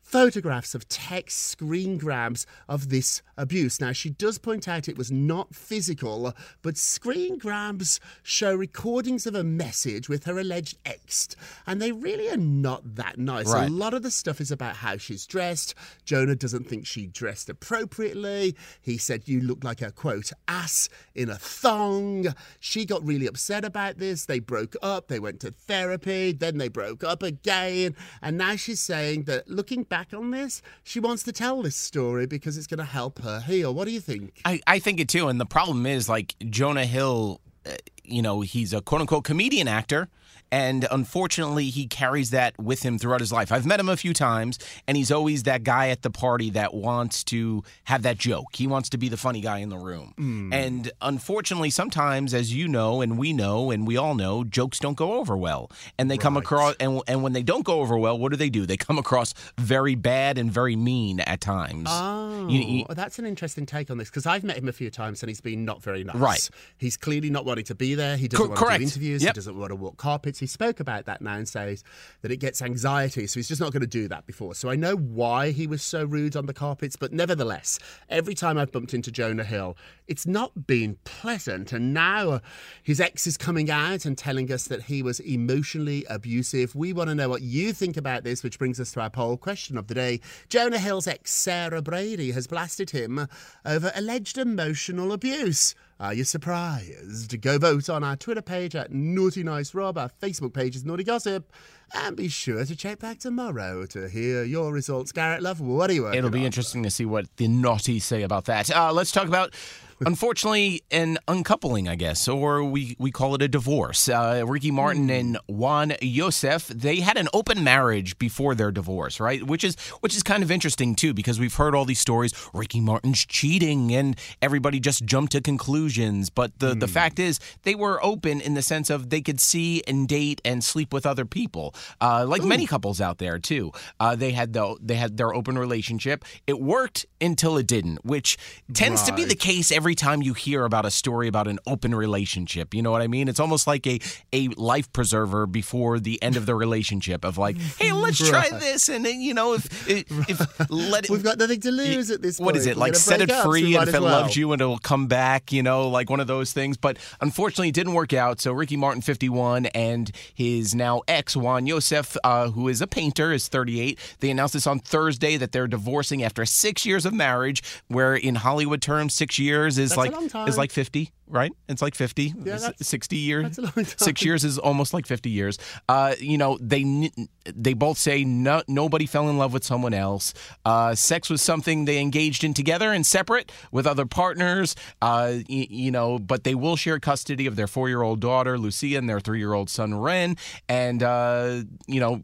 photographs 0.08 0.74
of 0.74 0.88
text 0.88 1.38
screen 1.38 1.98
grabs 1.98 2.46
of 2.66 2.88
this 2.88 3.20
abuse. 3.36 3.78
Now, 3.78 3.92
she 3.92 4.08
does 4.08 4.38
point 4.38 4.66
out 4.66 4.88
it 4.88 4.96
was 4.96 5.10
not 5.10 5.54
physical, 5.54 6.34
but 6.62 6.78
screen 6.78 7.36
grabs 7.36 8.00
show 8.22 8.54
recordings 8.54 9.26
of 9.26 9.34
a 9.34 9.44
message 9.44 10.08
with 10.08 10.24
her 10.24 10.38
alleged 10.38 10.78
ex, 10.86 11.28
and 11.66 11.80
they 11.80 11.92
really 11.92 12.30
are 12.30 12.38
not 12.38 12.94
that 12.94 13.18
nice. 13.18 13.52
Right. 13.52 13.68
A 13.68 13.72
lot 13.72 13.92
of 13.92 14.02
the 14.02 14.10
stuff 14.10 14.40
is 14.40 14.50
about 14.50 14.76
how 14.76 14.96
she's 14.96 15.26
dressed. 15.26 15.74
Jonah 16.06 16.36
doesn't 16.36 16.66
think 16.68 16.86
she 16.86 17.06
dressed 17.06 17.50
appropriately. 17.50 18.56
He 18.80 18.96
said, 18.96 19.28
You 19.28 19.42
look 19.42 19.62
like 19.62 19.82
a 19.82 19.92
quote, 19.92 20.32
ass 20.46 20.88
in 21.14 21.28
a 21.28 21.36
thong. 21.36 22.34
She 22.60 22.86
got 22.86 23.06
really 23.06 23.26
upset 23.26 23.64
about 23.64 23.98
this. 23.98 24.24
They 24.24 24.38
broke 24.38 24.74
up. 24.82 25.08
They 25.08 25.20
went 25.20 25.40
to 25.40 25.50
therapy. 25.50 26.32
Then 26.32 26.56
they 26.56 26.68
broke 26.68 27.04
up 27.04 27.22
again. 27.22 27.94
And 28.22 28.38
now 28.38 28.56
she's 28.56 28.80
saying 28.80 29.24
that 29.24 29.48
looking 29.48 29.82
back 29.82 29.97
on 30.14 30.30
this, 30.30 30.62
she 30.82 31.00
wants 31.00 31.22
to 31.24 31.32
tell 31.32 31.62
this 31.62 31.76
story 31.76 32.26
because 32.26 32.56
it's 32.56 32.66
going 32.66 32.78
to 32.78 32.84
help 32.84 33.20
her 33.22 33.40
heal. 33.40 33.74
What 33.74 33.86
do 33.86 33.92
you 33.92 34.00
think? 34.00 34.40
I, 34.44 34.60
I 34.66 34.78
think 34.78 35.00
it 35.00 35.08
too. 35.08 35.28
And 35.28 35.40
the 35.40 35.46
problem 35.46 35.86
is, 35.86 36.08
like, 36.08 36.34
Jonah 36.50 36.86
Hill, 36.86 37.40
uh, 37.66 37.72
you 38.04 38.22
know, 38.22 38.40
he's 38.40 38.72
a 38.72 38.80
quote 38.80 39.00
unquote 39.00 39.24
comedian 39.24 39.68
actor. 39.68 40.08
And 40.50 40.86
unfortunately, 40.90 41.66
he 41.70 41.86
carries 41.86 42.30
that 42.30 42.58
with 42.58 42.82
him 42.82 42.98
throughout 42.98 43.20
his 43.20 43.32
life. 43.32 43.52
I've 43.52 43.66
met 43.66 43.80
him 43.80 43.88
a 43.88 43.96
few 43.96 44.12
times, 44.14 44.58
and 44.86 44.96
he's 44.96 45.10
always 45.12 45.42
that 45.44 45.62
guy 45.64 45.88
at 45.88 46.02
the 46.02 46.10
party 46.10 46.50
that 46.50 46.72
wants 46.74 47.22
to 47.24 47.62
have 47.84 48.02
that 48.02 48.18
joke. 48.18 48.54
He 48.54 48.66
wants 48.66 48.88
to 48.90 48.98
be 48.98 49.08
the 49.08 49.16
funny 49.16 49.40
guy 49.40 49.58
in 49.58 49.68
the 49.68 49.76
room. 49.78 50.14
Hmm. 50.16 50.52
And 50.52 50.90
unfortunately, 51.02 51.70
sometimes, 51.70 52.32
as 52.34 52.54
you 52.54 52.68
know, 52.68 53.00
and 53.00 53.18
we 53.18 53.32
know, 53.32 53.70
and 53.70 53.86
we 53.86 53.96
all 53.96 54.14
know, 54.14 54.44
jokes 54.44 54.78
don't 54.78 54.96
go 54.96 55.14
over 55.14 55.36
well. 55.36 55.70
And 55.98 56.10
they 56.10 56.16
come 56.18 56.36
across, 56.36 56.74
and, 56.80 57.02
and 57.06 57.22
when 57.22 57.32
they 57.32 57.42
don't 57.42 57.64
go 57.64 57.80
over 57.80 57.98
well, 57.98 58.18
what 58.18 58.30
do 58.30 58.36
they 58.36 58.50
do? 58.50 58.64
They 58.66 58.76
come 58.76 58.98
across 58.98 59.34
very 59.58 59.94
bad 59.94 60.38
and 60.38 60.50
very 60.50 60.76
mean 60.76 61.20
at 61.20 61.40
times. 61.40 61.88
Oh, 61.90 62.48
You- 62.48 62.60
you- 62.62 62.84
that's 62.90 63.18
an 63.18 63.26
interesting 63.26 63.66
take 63.66 63.90
on 63.90 63.98
this 63.98 64.08
because 64.08 64.26
I've 64.26 64.44
met 64.44 64.56
him 64.56 64.68
a 64.68 64.72
few 64.72 64.90
times 64.90 65.22
and 65.22 65.28
he's 65.28 65.40
been 65.40 65.64
not 65.64 65.82
very 65.82 66.04
nice. 66.04 66.16
Right. 66.16 66.50
He's 66.78 66.96
clearly 66.96 67.30
not 67.30 67.44
wanting 67.44 67.64
to 67.66 67.74
be 67.74 67.94
there. 67.94 68.16
He 68.16 68.28
doesn't 68.28 68.46
Cor- 68.46 68.54
want 68.56 68.72
to 68.72 68.78
do 68.78 68.84
interviews. 68.84 69.22
Yep. 69.22 69.34
He 69.34 69.38
doesn't 69.38 69.58
want 69.58 69.70
to 69.70 69.76
walk 69.76 69.96
carpets. 69.96 70.37
He 70.38 70.46
spoke 70.46 70.80
about 70.80 71.06
that 71.06 71.22
now 71.22 71.34
and 71.34 71.48
says 71.48 71.84
that 72.22 72.30
it 72.30 72.38
gets 72.38 72.62
anxiety. 72.62 73.26
So 73.26 73.38
he's 73.38 73.48
just 73.48 73.60
not 73.60 73.72
going 73.72 73.80
to 73.80 73.86
do 73.86 74.08
that 74.08 74.26
before. 74.26 74.54
So 74.54 74.70
I 74.70 74.76
know 74.76 74.96
why 74.96 75.50
he 75.50 75.66
was 75.66 75.82
so 75.82 76.04
rude 76.04 76.36
on 76.36 76.46
the 76.46 76.54
carpets, 76.54 76.96
but 76.96 77.12
nevertheless, 77.12 77.78
every 78.08 78.34
time 78.34 78.58
I've 78.58 78.72
bumped 78.72 78.94
into 78.94 79.10
Jonah 79.10 79.44
Hill, 79.44 79.76
it's 80.06 80.26
not 80.26 80.66
been 80.66 80.96
pleasant. 81.04 81.72
And 81.72 81.92
now 81.92 82.40
his 82.82 83.00
ex 83.00 83.26
is 83.26 83.36
coming 83.36 83.70
out 83.70 84.04
and 84.04 84.16
telling 84.16 84.50
us 84.52 84.64
that 84.64 84.84
he 84.84 85.02
was 85.02 85.20
emotionally 85.20 86.04
abusive. 86.08 86.74
We 86.74 86.92
want 86.92 87.08
to 87.08 87.14
know 87.14 87.28
what 87.28 87.42
you 87.42 87.72
think 87.72 87.96
about 87.96 88.24
this, 88.24 88.42
which 88.42 88.58
brings 88.58 88.80
us 88.80 88.92
to 88.92 89.00
our 89.00 89.10
poll 89.10 89.36
question 89.36 89.76
of 89.76 89.86
the 89.86 89.94
day. 89.94 90.20
Jonah 90.48 90.78
Hill's 90.78 91.06
ex, 91.06 91.32
Sarah 91.32 91.82
Brady, 91.82 92.32
has 92.32 92.46
blasted 92.46 92.90
him 92.90 93.28
over 93.64 93.92
alleged 93.94 94.38
emotional 94.38 95.12
abuse. 95.12 95.74
Are 96.00 96.14
you 96.14 96.22
surprised? 96.22 97.40
Go 97.40 97.58
vote 97.58 97.90
on 97.90 98.04
our 98.04 98.14
Twitter 98.14 98.40
page 98.40 98.76
at 98.76 98.92
Naughty 98.92 99.42
Nice 99.42 99.74
Rob. 99.74 99.98
Our 99.98 100.12
Facebook 100.22 100.54
page 100.54 100.76
is 100.76 100.84
Naughty 100.84 101.02
Gossip. 101.02 101.52
And 101.94 102.16
be 102.16 102.28
sure 102.28 102.64
to 102.64 102.76
check 102.76 102.98
back 102.98 103.18
tomorrow 103.18 103.86
to 103.86 104.08
hear 104.08 104.44
your 104.44 104.72
results. 104.72 105.10
Garrett 105.12 105.42
Love, 105.42 105.60
what 105.60 105.88
are 105.90 105.94
you 105.94 106.02
working 106.02 106.18
It'll 106.18 106.30
be 106.30 106.40
on? 106.40 106.46
interesting 106.46 106.82
to 106.82 106.90
see 106.90 107.04
what 107.06 107.26
the 107.36 107.48
naughty 107.48 107.98
say 107.98 108.22
about 108.22 108.44
that. 108.44 108.70
Uh, 108.70 108.92
let's 108.92 109.10
talk 109.10 109.26
about, 109.26 109.54
unfortunately, 110.06 110.82
an 110.90 111.18
uncoupling, 111.26 111.88
I 111.88 111.94
guess, 111.96 112.28
or 112.28 112.62
we, 112.62 112.94
we 112.98 113.10
call 113.10 113.34
it 113.34 113.42
a 113.42 113.48
divorce. 113.48 114.08
Uh, 114.08 114.44
Ricky 114.46 114.70
Martin 114.70 115.08
and 115.10 115.38
Jwan 115.48 115.96
Yosef, 116.02 116.68
they 116.68 117.00
had 117.00 117.16
an 117.16 117.28
open 117.32 117.64
marriage 117.64 118.18
before 118.18 118.54
their 118.54 118.70
divorce, 118.70 119.18
right? 119.18 119.42
Which 119.42 119.64
is 119.64 119.76
which 120.00 120.14
is 120.14 120.22
kind 120.22 120.42
of 120.42 120.50
interesting 120.50 120.94
too, 120.94 121.14
because 121.14 121.40
we've 121.40 121.54
heard 121.54 121.74
all 121.74 121.84
these 121.86 121.98
stories. 122.00 122.32
Ricky 122.52 122.80
Martin's 122.80 123.24
cheating, 123.24 123.94
and 123.94 124.16
everybody 124.42 124.78
just 124.78 125.04
jumped 125.04 125.32
to 125.32 125.40
conclusions. 125.40 126.28
But 126.30 126.58
the 126.58 126.74
the 126.74 126.86
fact 126.88 127.18
is, 127.18 127.40
they 127.62 127.74
were 127.74 127.98
open 128.04 128.40
in 128.40 128.54
the 128.54 128.62
sense 128.62 128.90
of 128.90 129.10
they 129.10 129.20
could 129.22 129.40
see 129.40 129.82
and 129.88 130.06
date 130.06 130.40
and 130.44 130.62
sleep 130.62 130.92
with 130.92 131.06
other 131.06 131.24
people, 131.24 131.74
uh, 132.00 132.24
like 132.26 132.42
many 132.42 132.66
couples 132.66 133.00
out 133.00 133.18
there 133.18 133.38
too. 133.38 133.72
Uh, 134.00 134.16
they 134.16 134.32
had 134.32 134.52
the 134.52 134.76
they 134.80 134.94
had 134.94 135.16
their 135.16 135.34
open 135.34 135.58
relationship. 135.58 136.24
It 136.46 136.60
worked 136.60 137.06
until 137.20 137.56
it 137.58 137.66
didn't, 137.66 138.04
which 138.04 138.36
tends 138.72 139.02
to 139.04 139.12
be 139.12 139.24
the 139.24 139.34
case 139.34 139.72
every 139.72 139.94
time 139.94 140.22
you 140.22 140.34
hear 140.34 140.64
about 140.64 140.84
a 140.84 140.90
story 140.90 141.28
about 141.28 141.48
an 141.48 141.58
open 141.66 141.94
relationship. 141.94 142.74
You 142.74 142.82
know 142.82 142.90
what 142.90 143.02
I 143.02 143.06
mean? 143.06 143.28
It's 143.28 143.40
almost 143.40 143.66
like 143.66 143.86
a 143.86 144.00
a 144.32 144.48
life 144.48 144.92
preserver 144.92 145.46
before 145.46 145.98
the 146.00 146.22
end 146.22 146.36
of 146.36 146.46
the 146.46 146.54
relationship 146.54 147.24
of 147.24 147.38
like, 147.38 147.56
hey, 147.78 147.92
let's 147.92 148.18
try 148.28 148.50
this, 148.50 148.88
and 148.88 149.06
you 149.06 149.34
know 149.34 149.54
if 149.54 149.88
if, 149.88 150.04
if 150.28 150.70
let 150.70 151.04
it. 151.04 151.10
We've 151.10 151.22
got 151.22 151.38
nothing 151.38 151.60
to 151.60 151.70
lose 151.70 152.10
at 152.10 152.22
this 152.22 152.38
point. 152.38 152.46
What 152.46 152.56
is 152.56 152.66
it 152.66 152.76
We're 152.76 152.80
like? 152.80 152.96
Set 152.96 153.20
it 153.20 153.30
up, 153.30 153.44
free, 153.44 153.74
might 153.74 153.80
and 153.80 153.88
if 153.88 153.94
it 153.94 154.02
well. 154.02 154.22
loves 154.22 154.36
you, 154.36 154.52
and 154.52 154.60
it'll 154.60 154.78
come 154.78 155.06
back. 155.06 155.52
You 155.52 155.62
know, 155.62 155.88
like 155.88 156.10
one 156.10 156.20
of 156.20 156.26
those 156.26 156.52
things. 156.52 156.76
But 156.76 156.98
unfortunately, 157.20 157.68
it 157.68 157.74
didn't 157.74 157.94
work 157.94 158.12
out. 158.12 158.40
So 158.40 158.52
Ricky 158.52 158.76
Martin, 158.76 159.02
51, 159.02 159.66
and 159.66 160.10
his 160.34 160.74
now 160.74 161.02
ex 161.06 161.34
Jwan 161.34 161.67
Yosef, 161.68 162.16
uh, 162.24 162.50
who 162.50 162.68
is 162.68 162.80
a 162.82 162.86
painter, 162.86 163.32
is 163.32 163.48
38. 163.48 163.98
They 164.20 164.30
announced 164.30 164.54
this 164.54 164.66
on 164.66 164.80
Thursday 164.80 165.36
that 165.36 165.52
they're 165.52 165.68
divorcing 165.68 166.22
after 166.24 166.44
six 166.44 166.84
years 166.84 167.06
of 167.06 167.12
marriage. 167.12 167.62
Where 167.88 168.14
in 168.16 168.34
Hollywood 168.36 168.82
terms, 168.82 169.14
six 169.14 169.38
years 169.38 169.78
is 169.78 169.90
That's 169.90 169.98
like 169.98 170.48
is 170.48 170.58
like 170.58 170.70
50. 170.72 171.12
Right? 171.30 171.52
It's 171.68 171.82
like 171.82 171.94
50. 171.94 172.22
Yeah, 172.38 172.56
that's- 172.56 172.86
60 172.88 173.16
years. 173.16 173.42
that's 173.44 173.58
a 173.58 173.62
long 173.62 173.72
time. 173.74 173.84
Six 173.98 174.24
years 174.24 174.44
is 174.44 174.56
almost 174.58 174.94
like 174.94 175.06
50 175.06 175.28
years. 175.28 175.58
Uh, 175.86 176.14
you 176.18 176.38
know, 176.38 176.56
they 176.58 177.10
they 177.44 177.74
both 177.74 177.98
say 177.98 178.24
no, 178.24 178.62
nobody 178.66 179.04
fell 179.04 179.28
in 179.28 179.36
love 179.36 179.52
with 179.52 179.62
someone 179.62 179.92
else. 179.92 180.32
Uh, 180.64 180.94
sex 180.94 181.28
was 181.28 181.42
something 181.42 181.84
they 181.84 181.98
engaged 182.00 182.44
in 182.44 182.54
together 182.54 182.92
and 182.94 183.04
separate 183.04 183.52
with 183.72 183.86
other 183.86 184.06
partners. 184.06 184.74
Uh, 185.02 185.32
y- 185.50 185.66
you 185.68 185.90
know, 185.90 186.18
but 186.18 186.44
they 186.44 186.54
will 186.54 186.76
share 186.76 186.98
custody 186.98 187.46
of 187.46 187.56
their 187.56 187.66
four 187.66 187.90
year 187.90 188.00
old 188.00 188.20
daughter 188.20 188.56
Lucia 188.56 188.96
and 188.96 189.06
their 189.06 189.20
three 189.20 189.38
year 189.38 189.52
old 189.52 189.68
son 189.68 189.92
Renn. 189.92 190.38
And 190.66 191.02
uh, 191.02 191.57
you 191.86 192.00
know, 192.00 192.22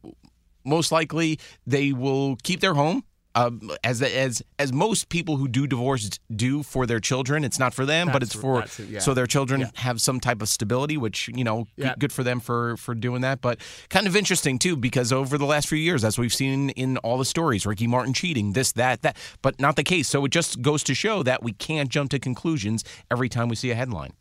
most 0.64 0.92
likely 0.92 1.38
they 1.66 1.92
will 1.92 2.36
keep 2.42 2.60
their 2.60 2.74
home. 2.74 3.04
Um, 3.36 3.72
as 3.82 4.00
as 4.00 4.44
as 4.60 4.72
most 4.72 5.08
people 5.08 5.36
who 5.38 5.48
do 5.48 5.66
divorce 5.66 6.08
do 6.36 6.62
for 6.62 6.86
their 6.86 7.00
children, 7.00 7.42
it's 7.42 7.58
not 7.58 7.74
for 7.74 7.84
them, 7.84 8.12
but 8.12 8.22
it's 8.22 8.32
for 8.32 8.62
it, 8.62 8.78
yeah. 8.88 9.00
so 9.00 9.12
their 9.12 9.26
children 9.26 9.62
Yeah. 9.62 9.70
have 9.74 10.00
some 10.00 10.20
type 10.20 10.40
of 10.40 10.48
stability, 10.48 10.96
which 10.96 11.28
you 11.34 11.42
know, 11.42 11.66
Yeah. 11.76 11.96
good 11.98 12.12
for 12.12 12.22
them 12.22 12.38
for 12.38 12.76
for 12.76 12.94
doing 12.94 13.22
that. 13.22 13.40
But 13.40 13.58
kind 13.90 14.06
of 14.06 14.14
interesting 14.14 14.60
too, 14.60 14.76
because 14.76 15.10
over 15.12 15.36
the 15.36 15.46
last 15.46 15.66
few 15.66 15.78
years, 15.78 16.04
as 16.04 16.16
we've 16.16 16.32
seen 16.32 16.70
in 16.70 16.96
all 16.98 17.18
the 17.18 17.24
stories, 17.24 17.66
Ricky 17.66 17.88
Martin 17.88 18.14
cheating, 18.14 18.52
this, 18.52 18.70
that, 18.72 19.02
that, 19.02 19.16
but 19.42 19.58
not 19.60 19.74
the 19.74 19.82
case. 19.82 20.08
So 20.08 20.24
it 20.24 20.28
just 20.30 20.62
goes 20.62 20.84
to 20.84 20.94
show 20.94 21.24
that 21.24 21.42
we 21.42 21.52
can't 21.54 21.88
jump 21.88 22.10
to 22.12 22.20
conclusions 22.20 22.84
every 23.10 23.28
time 23.28 23.48
we 23.48 23.56
see 23.56 23.72
a 23.72 23.74
headline. 23.74 24.12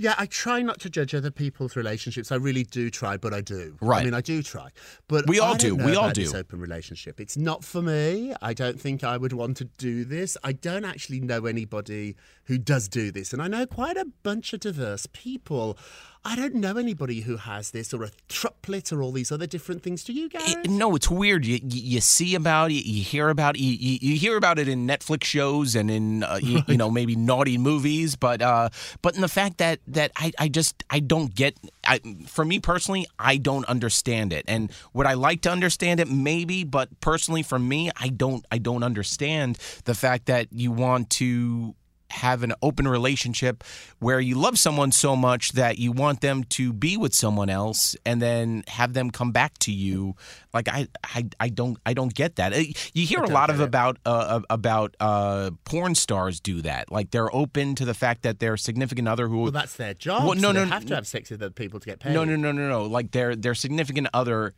Yeah, 0.00 0.14
I 0.16 0.24
try 0.24 0.62
not 0.62 0.80
to 0.80 0.88
judge 0.88 1.14
other 1.14 1.30
people's 1.30 1.76
relationships. 1.76 2.32
I 2.32 2.36
really 2.36 2.62
do 2.62 2.88
try, 2.88 3.18
but 3.18 3.34
I 3.34 3.42
do. 3.42 3.76
Right. 3.82 4.00
I 4.00 4.04
mean, 4.04 4.14
I 4.14 4.22
do 4.22 4.42
try. 4.42 4.70
But 5.08 5.28
We 5.28 5.40
all 5.40 5.56
do. 5.56 5.76
We 5.76 5.94
all 5.94 6.10
do. 6.10 6.22
This 6.22 6.32
open 6.32 6.58
relationship. 6.58 7.20
It's 7.20 7.36
not 7.36 7.64
for 7.64 7.82
me. 7.82 8.32
I 8.40 8.54
don't 8.54 8.80
think 8.80 9.04
I 9.04 9.18
would 9.18 9.34
want 9.34 9.58
to 9.58 9.66
do 9.66 10.06
this. 10.06 10.38
I 10.42 10.52
don't 10.52 10.86
actually 10.86 11.20
know 11.20 11.44
anybody 11.44 12.16
who 12.44 12.56
does 12.56 12.88
do 12.88 13.12
this, 13.12 13.34
and 13.34 13.42
I 13.42 13.48
know 13.48 13.66
quite 13.66 13.98
a 13.98 14.06
bunch 14.22 14.54
of 14.54 14.60
diverse 14.60 15.06
people. 15.12 15.76
I 16.22 16.36
don't 16.36 16.54
know 16.56 16.76
anybody 16.76 17.22
who 17.22 17.38
has 17.38 17.70
this 17.70 17.94
or 17.94 18.04
a 18.04 18.10
triplet 18.28 18.92
or 18.92 19.02
all 19.02 19.10
these 19.10 19.32
other 19.32 19.46
different 19.46 19.82
things. 19.82 20.04
Do 20.04 20.12
you, 20.12 20.28
guys? 20.28 20.52
It- 20.52 20.68
no, 20.70 20.94
it's 20.94 21.10
weird. 21.10 21.46
You, 21.46 21.54
you 21.62 21.80
you 21.94 22.00
see 22.02 22.34
about 22.34 22.70
it, 22.70 22.86
you 22.86 23.02
hear 23.02 23.30
about 23.30 23.56
it, 23.56 23.60
you, 23.60 23.72
you, 23.72 23.98
you 24.02 24.16
hear 24.18 24.36
about 24.36 24.58
it 24.58 24.68
in 24.68 24.86
Netflix 24.86 25.24
shows 25.24 25.74
and 25.74 25.90
in 25.90 26.22
uh, 26.22 26.38
you, 26.42 26.60
you 26.68 26.76
know 26.76 26.90
maybe 26.90 27.16
naughty 27.16 27.56
movies, 27.56 28.16
but 28.16 28.42
uh, 28.42 28.68
but 29.00 29.14
in 29.14 29.22
the 29.22 29.28
fact 29.28 29.58
that 29.58 29.80
that 29.88 30.12
I, 30.16 30.32
I 30.38 30.48
just 30.48 30.84
I 30.90 31.00
don't 31.00 31.34
get. 31.34 31.56
I, 31.86 32.00
for 32.26 32.44
me 32.44 32.60
personally, 32.60 33.06
I 33.18 33.38
don't 33.38 33.64
understand 33.64 34.32
it, 34.34 34.44
and 34.46 34.70
would 34.92 35.06
I 35.06 35.14
like 35.14 35.40
to 35.42 35.50
understand 35.50 36.00
it? 36.00 36.08
Maybe, 36.08 36.64
but 36.64 37.00
personally, 37.00 37.42
for 37.42 37.58
me, 37.58 37.90
I 37.96 38.08
don't 38.08 38.44
I 38.52 38.58
don't 38.58 38.82
understand 38.82 39.58
the 39.86 39.94
fact 39.94 40.26
that 40.26 40.48
you 40.52 40.70
want 40.70 41.08
to 41.10 41.74
have 42.10 42.42
an 42.42 42.52
open 42.62 42.86
relationship 42.88 43.62
where 44.00 44.20
you 44.20 44.34
love 44.34 44.58
someone 44.58 44.92
so 44.92 45.14
much 45.16 45.52
that 45.52 45.78
you 45.78 45.92
want 45.92 46.20
them 46.20 46.44
to 46.44 46.72
be 46.72 46.96
with 46.96 47.14
someone 47.14 47.48
else 47.48 47.96
and 48.04 48.20
then 48.20 48.62
have 48.68 48.92
them 48.94 49.10
come 49.10 49.32
back 49.32 49.56
to 49.58 49.72
you 49.72 50.14
like 50.52 50.68
i 50.68 50.86
i, 51.04 51.24
I 51.38 51.48
don't 51.48 51.78
i 51.86 51.94
don't 51.94 52.14
get 52.14 52.36
that 52.36 52.52
Uh, 52.52 52.62
you 52.94 53.06
hear 53.06 53.20
a 53.20 53.28
lot 53.28 53.48
of 53.50 53.60
about 53.60 53.98
uh, 54.04 54.40
about 54.50 54.96
uh 55.00 55.50
porn 55.64 55.94
stars 55.94 56.40
do 56.40 56.62
that 56.62 56.90
like 56.90 57.10
they're 57.10 57.34
open 57.34 57.74
to 57.76 57.84
the 57.84 57.94
fact 57.94 58.22
that 58.22 58.38
their 58.40 58.56
significant 58.56 59.06
other 59.08 59.28
who 59.28 59.42
well, 59.42 59.50
that's 59.52 59.76
their 59.76 59.94
job. 59.94 60.24
Well, 60.24 60.34
no, 60.34 60.48
so 60.48 60.52
no, 60.52 60.64
they 60.64 60.70
have 60.70 60.82
no. 60.84 60.88
to 60.88 60.94
have 60.96 61.06
sex 61.06 61.30
with 61.30 61.42
other 61.42 61.50
people 61.52 61.80
to 61.80 61.86
get 61.86 62.00
paid. 62.00 62.12
no, 62.12 62.24
no, 62.24 62.36
no, 62.36 62.52
no, 62.52 62.68
no. 62.68 62.82
Like 62.84 63.12
their 63.12 63.36
their 63.36 63.54
significant 63.54 64.08
other 64.12 64.52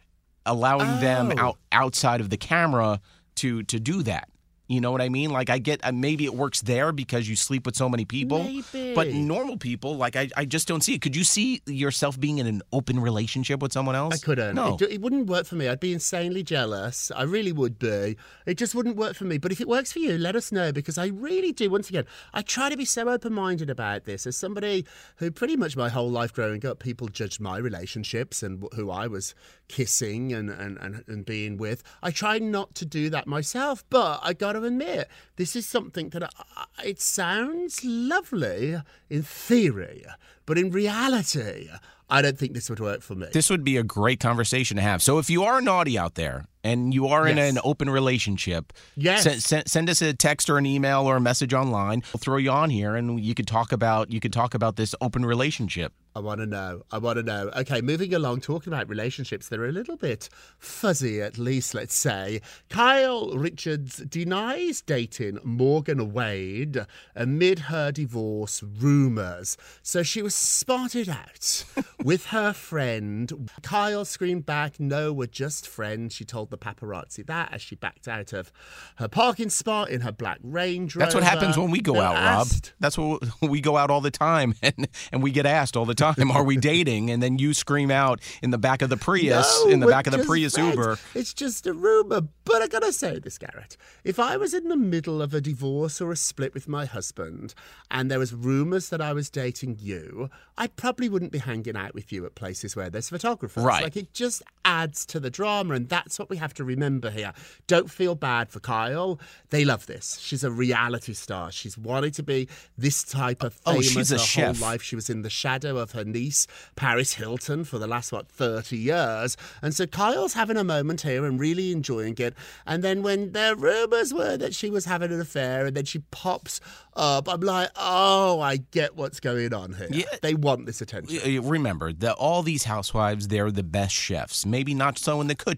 allowing 0.46 1.00
them 1.00 1.32
Oh. 1.38 1.40
out 1.42 1.58
outside 1.70 2.20
of 2.20 2.30
the 2.30 2.36
camera 2.36 3.00
to 3.36 3.62
to 3.64 3.78
do 3.78 4.02
that. 4.04 4.28
You 4.68 4.80
know 4.80 4.90
what 4.90 5.02
I 5.02 5.08
mean? 5.08 5.30
Like 5.30 5.50
I 5.50 5.58
get 5.58 5.84
uh, 5.84 5.92
maybe 5.92 6.24
it 6.24 6.34
works 6.34 6.62
there 6.62 6.92
because 6.92 7.28
you 7.28 7.36
sleep 7.36 7.66
with 7.66 7.76
so 7.76 7.88
many 7.88 8.04
people, 8.04 8.48
but 8.94 9.08
normal 9.08 9.56
people 9.58 9.96
like 9.96 10.16
I, 10.16 10.30
I 10.36 10.44
just 10.44 10.66
don't 10.68 10.82
see 10.82 10.94
it. 10.94 11.02
Could 11.02 11.16
you 11.16 11.24
see 11.24 11.60
yourself 11.66 12.18
being 12.18 12.38
in 12.38 12.46
an 12.46 12.62
open 12.72 13.00
relationship 13.00 13.60
with 13.60 13.72
someone 13.72 13.96
else? 13.96 14.14
I 14.14 14.18
couldn't. 14.18 14.54
No. 14.54 14.76
It, 14.80 14.92
it 14.92 15.00
wouldn't 15.00 15.26
work 15.26 15.46
for 15.46 15.56
me. 15.56 15.68
I'd 15.68 15.80
be 15.80 15.92
insanely 15.92 16.42
jealous. 16.42 17.10
I 17.14 17.24
really 17.24 17.52
would 17.52 17.78
be. 17.78 18.16
It 18.46 18.56
just 18.56 18.74
wouldn't 18.74 18.96
work 18.96 19.14
for 19.14 19.24
me. 19.24 19.36
But 19.38 19.52
if 19.52 19.60
it 19.60 19.68
works 19.68 19.92
for 19.92 19.98
you, 19.98 20.16
let 20.16 20.36
us 20.36 20.52
know 20.52 20.72
because 20.72 20.96
I 20.96 21.06
really 21.06 21.52
do. 21.52 21.68
Once 21.68 21.88
again, 21.90 22.06
I 22.32 22.42
try 22.42 22.70
to 22.70 22.76
be 22.76 22.84
so 22.84 23.08
open 23.08 23.32
minded 23.32 23.68
about 23.68 24.04
this. 24.04 24.26
As 24.26 24.36
somebody 24.36 24.86
who 25.16 25.30
pretty 25.30 25.56
much 25.56 25.76
my 25.76 25.88
whole 25.88 26.10
life 26.10 26.32
growing 26.32 26.64
up, 26.64 26.78
people 26.78 27.08
judged 27.08 27.40
my 27.40 27.58
relationships 27.58 28.42
and 28.42 28.64
who 28.74 28.90
I 28.90 29.06
was 29.06 29.34
kissing 29.68 30.32
and, 30.32 30.50
and, 30.50 30.78
and, 30.78 31.04
and 31.06 31.24
being 31.24 31.56
with. 31.56 31.82
I 32.02 32.10
try 32.10 32.38
not 32.38 32.74
to 32.76 32.86
do 32.86 33.10
that 33.10 33.26
myself. 33.26 33.84
But 33.90 34.20
I 34.22 34.32
got 34.32 34.51
to 34.52 34.64
admit, 34.64 35.08
this 35.36 35.56
is 35.56 35.66
something 35.66 36.10
that 36.10 36.24
I- 36.56 36.66
it 36.84 37.00
sounds 37.00 37.84
lovely 37.84 38.80
in 39.10 39.22
theory, 39.22 40.04
but 40.46 40.58
in 40.58 40.70
reality, 40.70 41.68
I 42.10 42.22
don't 42.22 42.38
think 42.38 42.52
this 42.52 42.68
would 42.68 42.80
work 42.80 43.02
for 43.02 43.14
me. 43.14 43.28
This 43.32 43.48
would 43.50 43.64
be 43.64 43.76
a 43.76 43.82
great 43.82 44.20
conversation 44.20 44.76
to 44.76 44.82
have. 44.82 45.02
So 45.02 45.18
if 45.18 45.30
you 45.30 45.44
are 45.44 45.60
naughty 45.60 45.98
out 45.98 46.14
there 46.14 46.46
and 46.64 46.92
you 46.94 47.06
are 47.08 47.26
in 47.26 47.36
Yes. 47.36 47.52
an 47.52 47.60
open 47.64 47.90
relationship, 47.90 48.72
Yes. 48.96 49.24
send, 49.24 49.42
send, 49.42 49.68
send 49.68 49.90
us 49.90 50.00
a 50.02 50.12
text 50.14 50.48
or 50.50 50.58
an 50.58 50.66
email 50.66 51.00
or 51.06 51.16
a 51.16 51.20
message 51.20 51.52
online. 51.54 52.02
We'll 52.12 52.20
throw 52.20 52.36
you 52.36 52.50
on 52.50 52.70
here 52.70 52.94
and 52.96 53.18
you 53.20 53.34
could 53.34 53.46
talk 53.46 53.72
about 53.72 54.10
you 54.12 54.20
could 54.20 54.32
talk 54.32 54.54
about 54.54 54.76
this 54.76 54.94
open 55.00 55.24
relationship. 55.24 55.92
I 56.14 56.20
want 56.20 56.40
to 56.40 56.46
know. 56.46 56.82
I 56.92 56.98
want 56.98 57.16
to 57.16 57.22
know. 57.22 57.50
Okay, 57.56 57.80
moving 57.80 58.12
along, 58.12 58.42
talking 58.42 58.70
about 58.70 58.86
relationships, 58.86 59.48
they're 59.48 59.64
a 59.64 59.72
little 59.72 59.96
bit 59.96 60.28
fuzzy, 60.58 61.22
at 61.22 61.38
least, 61.38 61.72
let's 61.72 61.94
say. 61.94 62.42
Kyle 62.68 63.30
Richards 63.34 63.96
denies 63.96 64.82
dating 64.82 65.38
Morgan 65.42 66.12
Wade 66.12 66.84
amid 67.16 67.60
her 67.60 67.90
divorce 67.92 68.62
rumours. 68.62 69.56
So 69.82 70.02
she 70.02 70.20
was 70.20 70.34
spotted 70.34 71.08
out 71.08 71.64
with 72.04 72.26
her 72.26 72.52
friend. 72.52 73.48
Kyle 73.62 74.04
screamed 74.04 74.44
back, 74.44 74.78
No, 74.78 75.14
we're 75.14 75.28
just 75.28 75.66
friends. 75.66 76.14
She 76.14 76.26
told 76.26 76.50
the 76.52 76.58
paparazzi 76.58 77.26
that 77.26 77.52
as 77.52 77.60
she 77.60 77.74
backed 77.74 78.06
out 78.06 78.32
of 78.32 78.52
her 78.96 79.08
parking 79.08 79.50
spot 79.50 79.88
in 79.90 80.02
her 80.02 80.12
black 80.12 80.38
Range 80.44 80.94
Rover. 80.94 81.04
That's 81.04 81.14
what 81.16 81.24
happens 81.24 81.58
when 81.58 81.70
we 81.72 81.80
go 81.80 81.98
out, 82.00 82.14
asked- 82.16 82.68
Rob. 82.68 82.74
That's 82.78 82.96
what 82.98 83.22
we 83.42 83.60
go 83.60 83.76
out 83.76 83.90
all 83.90 84.00
the 84.00 84.10
time, 84.12 84.54
and 84.62 84.86
and 85.10 85.22
we 85.22 85.32
get 85.32 85.46
asked 85.46 85.76
all 85.76 85.84
the 85.86 85.94
time, 85.96 86.30
"Are 86.30 86.44
we 86.44 86.56
dating?" 86.72 87.10
And 87.10 87.20
then 87.22 87.38
you 87.38 87.54
scream 87.54 87.90
out 87.90 88.20
in 88.42 88.50
the 88.50 88.58
back 88.58 88.82
of 88.82 88.90
the 88.90 88.96
Prius, 88.96 89.62
No, 89.64 89.70
in 89.70 89.80
the 89.80 89.86
back 89.88 90.06
of 90.06 90.12
the 90.12 90.24
Prius 90.24 90.54
friends. 90.54 90.76
Uber. 90.76 90.98
It's 91.14 91.34
just 91.34 91.66
a 91.66 91.72
rumor. 91.72 92.22
But 92.44 92.62
I 92.62 92.68
gotta 92.68 92.92
say 92.92 93.18
this, 93.18 93.38
Garrett. 93.38 93.76
If 94.04 94.20
I 94.20 94.36
was 94.36 94.54
in 94.54 94.68
the 94.68 94.76
middle 94.76 95.20
of 95.22 95.34
a 95.34 95.40
divorce 95.40 96.00
or 96.00 96.12
a 96.12 96.16
split 96.16 96.54
with 96.54 96.68
my 96.68 96.84
husband, 96.84 97.54
and 97.90 98.10
there 98.10 98.18
was 98.18 98.34
rumors 98.34 98.88
that 98.90 99.00
I 99.00 99.12
was 99.12 99.30
dating 99.30 99.78
you, 99.80 100.28
I 100.58 100.66
probably 100.66 101.08
wouldn't 101.08 101.32
be 101.32 101.38
hanging 101.38 101.76
out 101.76 101.94
with 101.94 102.12
you 102.12 102.26
at 102.26 102.34
places 102.34 102.76
where 102.76 102.90
there's 102.90 103.08
photographers. 103.08 103.64
Right. 103.64 103.82
Like 103.84 103.96
it 103.96 104.12
just 104.12 104.42
adds 104.64 105.06
to 105.06 105.20
the 105.20 105.30
drama, 105.30 105.74
and 105.74 105.88
that's 105.88 106.18
what 106.18 106.28
we 106.28 106.36
have 106.42 106.52
to 106.54 106.64
remember 106.64 107.10
here. 107.10 107.32
Don't 107.68 107.90
feel 107.90 108.14
bad 108.14 108.50
for 108.50 108.58
Kyle. 108.60 109.18
They 109.50 109.64
love 109.64 109.86
this. 109.86 110.18
She's 110.20 110.42
a 110.44 110.50
reality 110.50 111.12
star. 111.14 111.52
She's 111.52 111.78
wanted 111.78 112.14
to 112.14 112.22
be 112.22 112.48
this 112.76 113.02
type 113.04 113.42
of 113.42 113.58
Oh, 113.64 113.70
oh 113.70 113.72
famous 113.74 113.86
she's 113.92 114.10
a 114.12 114.14
her 114.16 114.18
chef. 114.18 114.58
whole 114.58 114.68
life. 114.68 114.82
She 114.82 114.96
was 114.96 115.08
in 115.08 115.22
the 115.22 115.30
shadow 115.30 115.76
of 115.78 115.92
her 115.92 116.04
niece, 116.04 116.46
Paris 116.76 117.14
Hilton, 117.14 117.64
for 117.64 117.78
the 117.78 117.86
last, 117.86 118.10
what, 118.12 118.28
30 118.28 118.76
years. 118.76 119.36
And 119.62 119.72
so 119.74 119.86
Kyle's 119.86 120.34
having 120.34 120.56
a 120.56 120.64
moment 120.64 121.02
here 121.02 121.24
and 121.24 121.38
really 121.38 121.70
enjoying 121.72 122.16
it. 122.18 122.34
And 122.66 122.82
then 122.82 123.02
when 123.02 123.32
the 123.32 123.54
rumours 123.56 124.12
were 124.12 124.36
that 124.36 124.54
she 124.54 124.68
was 124.68 124.84
having 124.86 125.12
an 125.12 125.20
affair 125.20 125.64
and 125.66 125.76
then 125.76 125.84
she 125.84 126.00
pops 126.10 126.60
up, 126.94 127.28
I'm 127.28 127.40
like, 127.40 127.70
oh, 127.76 128.40
I 128.40 128.56
get 128.56 128.96
what's 128.96 129.20
going 129.20 129.54
on 129.54 129.74
here. 129.74 129.88
Yeah. 129.90 130.04
They 130.22 130.34
want 130.34 130.66
this 130.66 130.80
attention. 130.80 131.46
Remember 131.48 131.92
that 131.92 132.14
all 132.14 132.42
these 132.42 132.64
housewives, 132.64 133.28
they're 133.28 133.50
the 133.52 133.62
best 133.62 133.94
chefs. 133.94 134.44
Maybe 134.44 134.74
not 134.74 134.98
so 134.98 135.20
in 135.20 135.28
the 135.28 135.34
co- 135.36 135.52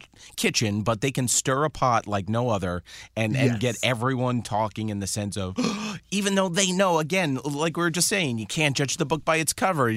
but 0.82 1.00
they 1.00 1.10
can 1.10 1.28
stir 1.28 1.64
a 1.64 1.70
pot 1.70 2.06
like 2.06 2.28
no 2.28 2.48
other 2.48 2.82
and, 3.16 3.36
and 3.36 3.60
get 3.60 3.76
everyone 3.82 4.42
talking 4.42 4.88
in 4.88 5.00
the 5.00 5.06
sense 5.06 5.36
of, 5.36 5.56
even 6.10 6.34
though 6.34 6.48
they 6.48 6.72
know, 6.72 6.98
again, 6.98 7.38
like 7.44 7.76
we 7.76 7.82
were 7.82 7.90
just 7.90 8.08
saying, 8.08 8.38
you 8.38 8.46
can't 8.46 8.76
judge 8.76 8.96
the 8.96 9.06
book 9.06 9.24
by 9.24 9.36
its 9.36 9.52
cover. 9.52 9.92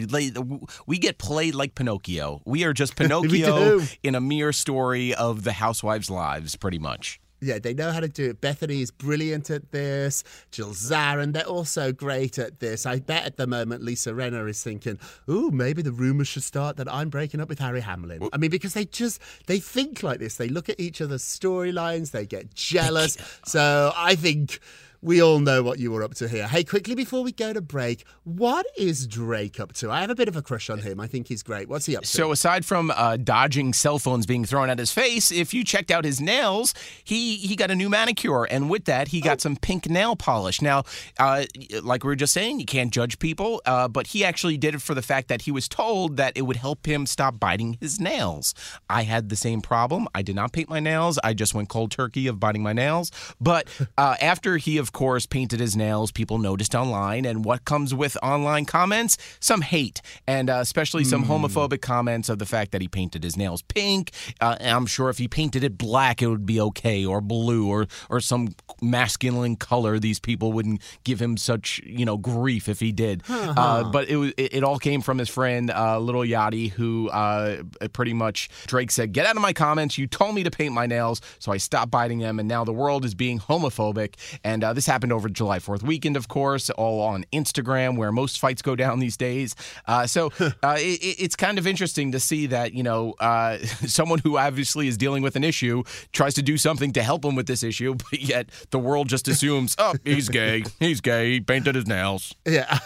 We 0.86 0.98
get 1.00 1.18
played 1.18 1.56
like 1.56 1.76
Pinocchio. 1.76 2.42
We 2.46 2.64
are 2.64 2.74
just 2.74 2.96
Pinocchio 2.98 3.82
in 4.04 4.16
a 4.16 4.22
mere 4.22 4.52
story 4.54 5.14
of 5.14 5.44
the 5.44 5.54
housewives' 5.54 6.10
lives, 6.10 6.56
pretty 6.56 6.80
much. 6.80 7.20
Yeah, 7.40 7.60
they 7.60 7.74
know 7.74 7.92
how 7.92 8.00
to 8.00 8.08
do 8.08 8.32
it. 8.32 8.42
Bethany 8.42 8.82
is 8.82 8.90
brilliant 8.90 9.50
at 9.52 9.72
this. 9.72 10.24
Jill 10.52 10.72
Zarin, 10.72 11.34
they're 11.34 11.44
also 11.44 11.92
great 11.92 12.40
at 12.40 12.60
this. 12.60 12.86
I 12.86 13.00
bet 13.00 13.26
at 13.26 13.38
the 13.38 13.46
moment 13.46 13.84
Lisa 13.84 14.12
Rinna 14.12 14.50
is 14.50 14.64
thinking, 14.64 14.98
"Ooh, 15.30 15.52
maybe 15.52 15.84
the 15.84 15.92
rumors 15.92 16.28
should 16.28 16.44
start 16.44 16.78
that 16.78 16.92
I'm 16.92 17.10
breaking 17.10 17.40
up 17.40 17.48
with 17.50 17.60
Harry 17.60 17.82
Hamlin." 17.82 18.28
I 18.34 18.38
mean, 18.38 18.50
because 18.50 18.74
they 18.74 18.86
just 18.86 19.22
they 19.46 19.60
think 19.60 20.02
like 20.02 20.20
this. 20.20 20.36
They 20.36 20.50
look 20.50 20.68
at 20.68 20.80
each 20.80 21.00
other's 21.00 21.24
storylines. 21.24 22.12
They 22.12 22.26
get 22.26 22.56
jealous. 22.56 23.18
So 23.46 23.92
I 23.96 24.16
think. 24.16 24.60
We 25.02 25.22
all 25.22 25.40
know 25.40 25.62
what 25.62 25.78
you 25.80 25.92
were 25.92 26.04
up 26.04 26.16
to 26.16 26.28
here. 26.28 26.48
Hey, 26.48 26.64
quickly 26.64 26.96
before 26.96 27.24
we 27.24 27.32
go 27.32 27.54
to 27.54 27.62
break, 27.62 28.04
what 28.24 28.66
is 28.76 29.06
Drake 29.06 29.60
up 29.60 29.74
to? 29.74 29.92
I 29.92 30.02
have 30.02 30.10
a 30.10 30.16
bit 30.16 30.28
of 30.28 30.36
a 30.36 30.42
crush 30.42 30.70
on 30.70 30.80
him. 30.80 31.00
I 31.00 31.08
think 31.08 31.28
he's 31.28 31.44
great. 31.44 31.70
What's 31.70 31.86
he 31.86 31.96
up 31.96 32.04
to? 32.04 32.08
So 32.08 32.32
aside 32.32 32.66
from 32.66 32.92
uh, 32.92 33.18
dodging 33.18 33.74
cell 33.74 34.00
phones 34.00 34.26
being 34.26 34.44
thrown 34.44 34.70
at 34.70 34.80
his 34.80 34.92
face, 34.92 35.32
if 35.32 35.54
you 35.54 35.64
checked 35.64 35.92
out 35.92 36.04
his 36.04 36.20
nails, 36.20 36.74
he 37.04 37.36
he 37.38 37.56
got 37.56 37.70
a 37.70 37.76
new 37.76 37.90
manicure, 37.90 38.46
and 38.46 38.70
with 38.70 38.86
that, 38.86 39.10
he 39.10 39.22
got 39.22 39.40
some 39.40 39.56
pink 39.56 39.88
nail 39.90 40.16
polish. 40.16 40.62
Now, 40.62 40.84
uh, 41.20 41.46
like 41.84 42.04
we 42.04 42.08
were 42.08 42.16
just 42.16 42.34
saying, 42.34 42.60
you 42.60 42.66
can't 42.66 42.92
judge 42.92 43.20
people, 43.20 43.62
uh, 43.66 43.88
but 43.88 44.08
he 44.08 44.26
actually 44.26 44.58
did 44.58 44.74
it 44.74 44.82
for 44.82 44.96
the 44.96 45.02
fact 45.02 45.28
that 45.28 45.44
he 45.44 45.52
was 45.52 45.68
told 45.68 46.18
that 46.18 46.36
it 46.36 46.42
would 46.42 46.58
help 46.58 46.88
him 46.88 47.06
stop 47.06 47.40
biting 47.40 47.78
his 47.80 48.00
nails. 48.00 48.56
I 48.90 49.04
had 49.04 49.30
the 49.30 49.36
same 49.36 49.62
problem. 49.62 50.08
I 50.16 50.24
did 50.24 50.36
not 50.36 50.54
paint 50.54 50.70
my 50.70 50.80
nails. 50.80 51.20
I 51.24 51.34
just 51.34 51.54
went 51.54 51.70
cold 51.70 51.92
turkey 51.92 52.28
of 52.28 52.40
biting 52.40 52.64
my 52.64 52.74
nails. 52.74 53.12
But 53.40 53.68
uh, 53.98 54.16
after 54.20 54.58
he, 54.58 54.78
of 54.88 54.94
course, 54.94 55.26
painted 55.26 55.60
his 55.60 55.76
nails, 55.76 56.14
people 56.14 56.38
noticed 56.38 56.74
online, 56.74 57.26
and 57.26 57.44
what 57.44 57.66
comes 57.66 57.94
with 57.94 58.16
online 58.24 58.64
comments? 58.64 59.18
Some 59.42 59.60
hate, 59.60 60.02
and 60.26 60.50
uh, 60.50 60.60
especially 60.62 61.04
some 61.04 61.26
homophobic 61.26 61.82
comments 61.82 62.30
of 62.30 62.40
the 62.40 62.46
fact 62.46 62.72
that 62.72 62.80
he 62.80 62.88
painted 62.88 63.22
his 63.22 63.36
nails 63.36 63.62
pink. 63.64 64.12
Uh, 64.40 64.56
I'm 64.62 64.86
sure 64.86 65.10
if 65.10 65.18
he 65.18 65.28
painted 65.28 65.62
it 65.66 65.78
black, 65.78 66.22
it 66.22 66.28
would 66.28 66.46
be 66.46 66.62
okay, 66.62 67.06
or 67.06 67.20
blue, 67.20 67.68
or 67.68 67.88
or 68.10 68.22
some 68.22 68.56
masculine 68.82 69.58
color. 69.58 70.00
These 70.00 70.22
people 70.22 70.54
wouldn't 70.54 70.82
give 71.04 71.22
him 71.22 71.36
such 71.36 71.82
you 71.86 72.06
know 72.06 72.16
grief 72.16 72.70
if 72.70 72.80
he 72.80 72.94
did. 72.94 73.24
Uh, 73.30 73.92
but 73.92 74.08
it 74.10 74.18
it, 74.38 74.54
it 74.56 74.64
all 74.64 74.80
came 74.80 75.02
from 75.02 75.18
his 75.18 75.28
friend 75.28 75.70
uh, 75.70 76.00
Lil 76.00 76.24
Yachty, 76.24 76.72
who 76.72 77.10
uh, 77.10 77.64
pretty 77.92 78.14
much 78.14 78.50
Drake 78.68 78.92
said, 78.92 79.12
"Get 79.12 79.26
out 79.26 79.36
of 79.36 79.42
my 79.42 79.52
comments. 79.52 79.98
You 79.98 80.08
told 80.08 80.34
me 80.34 80.44
to 80.44 80.52
paint 80.52 80.74
my 80.74 80.86
nails, 80.86 81.20
so 81.40 81.52
I 81.52 81.58
stopped 81.58 81.92
biting 81.92 82.20
them, 82.20 82.40
and 82.40 82.48
now 82.48 82.64
the 82.64 82.72
world 82.74 83.04
is 83.04 83.16
being 83.16 83.40
homophobic." 83.40 84.16
And 84.46 84.64
uh, 84.64 84.74
this 84.78 84.86
happened 84.86 85.12
over 85.12 85.28
July 85.28 85.60
Fourth 85.60 85.84
weekend, 85.84 86.16
of 86.16 86.28
course, 86.28 86.70
all 86.70 87.02
on 87.02 87.26
Instagram, 87.34 87.98
where 87.98 88.12
most 88.12 88.40
fights 88.40 88.62
go 88.62 88.76
down 88.76 89.00
these 89.00 89.18
days. 89.18 89.56
Uh, 89.88 90.08
so 90.08 90.32
uh, 90.40 90.78
it, 90.80 91.02
it- 91.04 91.18
it's 91.20 91.36
kind 91.36 91.58
of 91.58 91.66
interesting 91.68 92.12
to 92.14 92.20
see 92.20 92.46
that 92.48 92.74
you 92.74 92.84
know 92.84 93.14
uh, 93.20 93.58
someone 93.86 94.20
who 94.20 94.38
obviously 94.38 94.88
is 94.88 94.96
dealing 94.98 95.24
with 95.24 95.36
an 95.36 95.44
issue 95.44 95.84
tries 96.14 96.34
to 96.36 96.42
do 96.42 96.58
something 96.58 96.94
to 96.94 97.04
help 97.04 97.26
him 97.26 97.36
with 97.36 97.48
this 97.48 97.64
issue, 97.64 97.96
but 98.12 98.22
yet 98.22 98.50
the 98.70 98.80
world 98.80 99.10
just 99.10 99.28
assumes, 99.28 99.76
"Oh, 99.78 99.96
he's 100.06 100.30
gay. 100.30 100.64
He's 100.80 101.02
gay. 101.02 101.32
He 101.34 101.42
painted 101.42 101.76
his 101.76 101.88
nails." 101.88 102.34
Yeah, 102.46 102.80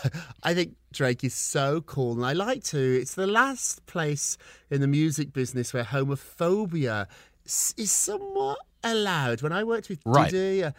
I 0.43 0.53
think 0.53 0.75
Drake 0.93 1.23
is 1.23 1.33
so 1.33 1.81
cool, 1.81 2.13
and 2.13 2.25
I 2.25 2.33
like 2.33 2.63
to. 2.65 2.79
It's 3.01 3.15
the 3.15 3.27
last 3.27 3.85
place 3.85 4.37
in 4.69 4.81
the 4.81 4.87
music 4.87 5.33
business 5.33 5.73
where 5.73 5.83
homophobia 5.83 7.07
is 7.45 7.91
somewhat 7.91 8.59
allowed. 8.83 9.41
When 9.41 9.51
I 9.51 9.63
worked 9.63 9.89
with 9.89 9.99
Right. 10.05 10.31
Diddy, 10.31 10.63
uh, 10.63 10.71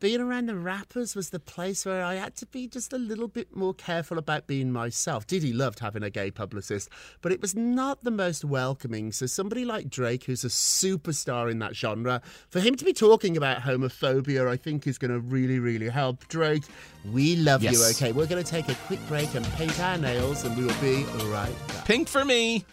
being 0.00 0.20
around 0.20 0.46
the 0.46 0.56
rappers 0.56 1.14
was 1.14 1.30
the 1.30 1.40
place 1.40 1.84
where 1.86 2.04
I 2.04 2.14
had 2.14 2.36
to 2.36 2.46
be 2.46 2.66
just 2.68 2.92
a 2.92 2.98
little 2.98 3.28
bit 3.28 3.54
more 3.54 3.74
careful 3.74 4.18
about 4.18 4.46
being 4.46 4.72
myself. 4.72 5.26
Diddy 5.26 5.52
loved 5.52 5.80
having 5.80 6.02
a 6.02 6.10
gay 6.10 6.30
publicist, 6.30 6.88
but 7.22 7.32
it 7.32 7.40
was 7.40 7.54
not 7.54 8.04
the 8.04 8.10
most 8.10 8.44
welcoming. 8.44 9.12
So 9.12 9.26
somebody 9.26 9.64
like 9.64 9.90
Drake, 9.90 10.24
who's 10.24 10.44
a 10.44 10.48
superstar 10.48 11.50
in 11.50 11.58
that 11.60 11.74
genre, 11.74 12.20
for 12.48 12.60
him 12.60 12.74
to 12.76 12.84
be 12.84 12.92
talking 12.92 13.36
about 13.36 13.62
homophobia, 13.62 14.48
I 14.48 14.56
think 14.56 14.86
is 14.86 14.98
going 14.98 15.12
to 15.12 15.20
really, 15.20 15.58
really 15.58 15.88
help. 15.88 16.26
Drake, 16.28 16.64
we 17.12 17.36
love 17.36 17.62
you. 17.62 17.82
Okay, 17.90 18.12
we're 18.12 18.26
going 18.26 18.42
to 18.42 18.50
take 18.50 18.68
a 18.68 18.74
quick 18.86 19.00
break 19.08 19.34
and 19.34 19.44
paint 19.52 19.78
our 19.80 19.98
nails, 19.98 20.44
and 20.44 20.56
we 20.56 20.64
will 20.64 20.80
be 20.80 21.04
right 21.30 21.54
back. 21.68 21.84
Pink 21.84 22.08
for 22.08 22.24
me. 22.24 22.64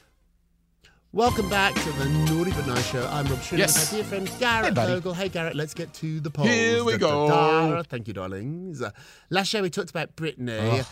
Welcome 1.15 1.47
back 1.47 1.75
to 1.75 1.91
the 1.91 2.05
Naughty 2.05 2.49
But 2.51 2.65
Nice 2.65 2.89
Show. 2.89 3.07
I'm 3.11 3.27
Rob 3.27 3.39
Schindler 3.39 3.65
Yes. 3.65 3.75
with 3.77 3.91
my 3.91 3.97
dear 3.97 4.03
friend 4.25 4.39
Garrett 4.39 4.65
Hey, 4.69 4.71
buddy. 4.73 4.93
Vogel. 4.95 5.13
Hey, 5.13 5.29
Garrett, 5.29 5.55
let's 5.55 5.75
get 5.75 5.93
to 5.95 6.19
the 6.19 6.31
polls. 6.31 6.49
Here 6.49 6.83
we 6.83 6.97
Da-da-da. 6.97 7.69
go. 7.77 7.83
Thank 7.83 8.07
you, 8.07 8.15
darlings. 8.15 8.81
Last 9.29 9.47
show 9.49 9.61
we 9.61 9.69
talked 9.69 9.91
about 9.91 10.15
Britney 10.15 10.83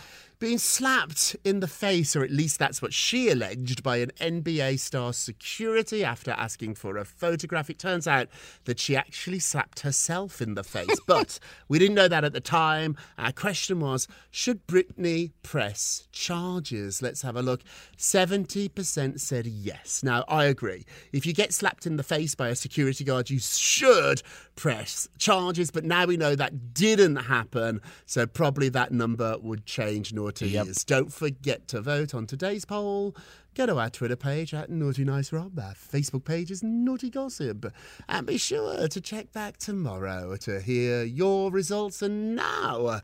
being 0.41 0.57
slapped 0.57 1.35
in 1.45 1.59
the 1.59 1.67
face, 1.67 2.15
or 2.15 2.23
at 2.23 2.31
least 2.31 2.57
that's 2.57 2.81
what 2.81 2.93
she 2.93 3.29
alleged, 3.29 3.83
by 3.83 3.97
an 3.97 4.11
NBA 4.19 4.79
star 4.79 5.13
security 5.13 6.03
after 6.03 6.31
asking 6.31 6.73
for 6.73 6.97
a 6.97 7.05
photograph. 7.05 7.69
It 7.69 7.77
turns 7.77 8.07
out 8.07 8.27
that 8.65 8.79
she 8.79 8.95
actually 8.95 9.37
slapped 9.37 9.81
herself 9.81 10.41
in 10.41 10.55
the 10.55 10.63
face, 10.63 10.99
but 11.07 11.39
we 11.69 11.77
didn't 11.77 11.93
know 11.93 12.07
that 12.07 12.23
at 12.23 12.33
the 12.33 12.41
time. 12.41 12.97
Our 13.19 13.31
question 13.31 13.79
was 13.79 14.07
should 14.31 14.65
Britney 14.65 15.31
press 15.43 16.07
charges? 16.11 17.03
Let's 17.03 17.21
have 17.21 17.35
a 17.35 17.43
look. 17.43 17.61
70% 17.97 19.19
said 19.19 19.45
yes. 19.45 20.01
Now, 20.03 20.25
I 20.27 20.45
agree. 20.45 20.85
If 21.13 21.27
you 21.27 21.33
get 21.33 21.53
slapped 21.53 21.85
in 21.85 21.97
the 21.97 22.03
face 22.03 22.33
by 22.33 22.49
a 22.49 22.55
security 22.55 23.03
guard, 23.03 23.29
you 23.29 23.37
should 23.37 24.23
press 24.55 25.07
charges, 25.19 25.69
but 25.69 25.85
now 25.85 26.05
we 26.05 26.17
know 26.17 26.33
that 26.33 26.73
didn't 26.73 27.17
happen, 27.17 27.79
so 28.07 28.25
probably 28.25 28.69
that 28.69 28.91
number 28.91 29.37
would 29.37 29.67
change 29.67 30.13
naughties. 30.31 30.85
Don't 30.85 31.11
forget 31.11 31.67
to 31.69 31.81
vote 31.81 32.13
on 32.13 32.27
today's 32.27 32.65
poll. 32.65 33.15
Go 33.55 33.65
to 33.65 33.77
our 33.77 33.89
Twitter 33.89 34.15
page 34.15 34.53
at 34.53 34.69
Naughty 34.69 35.03
Nice 35.03 35.33
Rob. 35.33 35.59
Our 35.59 35.73
Facebook 35.73 36.23
page 36.23 36.51
is 36.51 36.63
Naughty 36.63 37.09
Gossip. 37.09 37.73
And 38.07 38.25
be 38.27 38.37
sure 38.37 38.87
to 38.87 39.01
check 39.01 39.31
back 39.33 39.57
tomorrow 39.57 40.37
to 40.37 40.61
hear 40.61 41.03
your 41.03 41.51
results. 41.51 42.01
And 42.01 42.35
now 42.35 43.01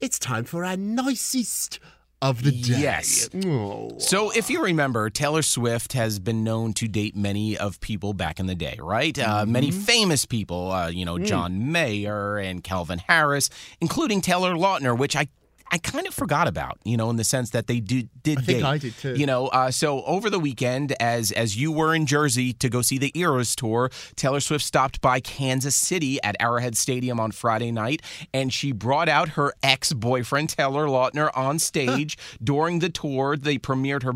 it's 0.00 0.18
time 0.18 0.44
for 0.44 0.64
our 0.64 0.76
nicest 0.76 1.78
of 2.22 2.42
the 2.42 2.50
day. 2.50 2.78
Yes. 2.78 3.28
Oh. 3.46 3.90
So, 3.98 4.30
if 4.30 4.50
you 4.50 4.62
remember, 4.62 5.08
Taylor 5.10 5.42
Swift 5.42 5.94
has 5.94 6.18
been 6.18 6.44
known 6.44 6.72
to 6.74 6.88
date 6.88 7.16
many 7.16 7.56
of 7.56 7.80
people 7.80 8.12
back 8.12 8.38
in 8.38 8.46
the 8.46 8.54
day, 8.54 8.78
right? 8.80 9.18
Uh, 9.18 9.46
many 9.46 9.70
famous 9.70 10.26
people, 10.26 10.70
uh, 10.70 10.88
you 10.88 11.04
know, 11.04 11.18
John 11.18 11.72
Mayer 11.72 12.38
and 12.38 12.62
Calvin 12.62 12.98
Harris, 12.98 13.48
including 13.80 14.20
Taylor 14.20 14.54
Lautner, 14.54 14.96
which 14.96 15.16
I. 15.16 15.28
I 15.72 15.78
kind 15.78 16.06
of 16.06 16.14
forgot 16.14 16.48
about, 16.48 16.78
you 16.84 16.96
know, 16.96 17.10
in 17.10 17.16
the 17.16 17.24
sense 17.24 17.50
that 17.50 17.66
they 17.68 17.78
do, 17.80 18.02
did 18.22 18.38
I 18.38 18.40
think 18.42 18.58
date. 18.58 18.64
I 18.64 18.78
did 18.78 18.96
too. 18.96 19.14
You 19.14 19.26
know, 19.26 19.46
uh, 19.48 19.70
so 19.70 20.02
over 20.04 20.28
the 20.28 20.40
weekend, 20.40 20.94
as 21.00 21.30
as 21.32 21.56
you 21.56 21.70
were 21.70 21.94
in 21.94 22.06
Jersey 22.06 22.52
to 22.54 22.68
go 22.68 22.82
see 22.82 22.98
the 22.98 23.12
Eras 23.14 23.54
tour, 23.54 23.90
Taylor 24.16 24.40
Swift 24.40 24.64
stopped 24.64 25.00
by 25.00 25.20
Kansas 25.20 25.76
City 25.76 26.20
at 26.22 26.34
Arrowhead 26.40 26.76
Stadium 26.76 27.20
on 27.20 27.30
Friday 27.30 27.70
night, 27.70 28.02
and 28.34 28.52
she 28.52 28.72
brought 28.72 29.08
out 29.08 29.30
her 29.30 29.52
ex 29.62 29.92
boyfriend 29.92 30.48
Taylor 30.48 30.86
Lautner 30.86 31.30
on 31.36 31.58
stage 31.58 32.18
during 32.42 32.80
the 32.80 32.90
tour. 32.90 33.36
They 33.36 33.58
premiered 33.58 34.02
her 34.02 34.14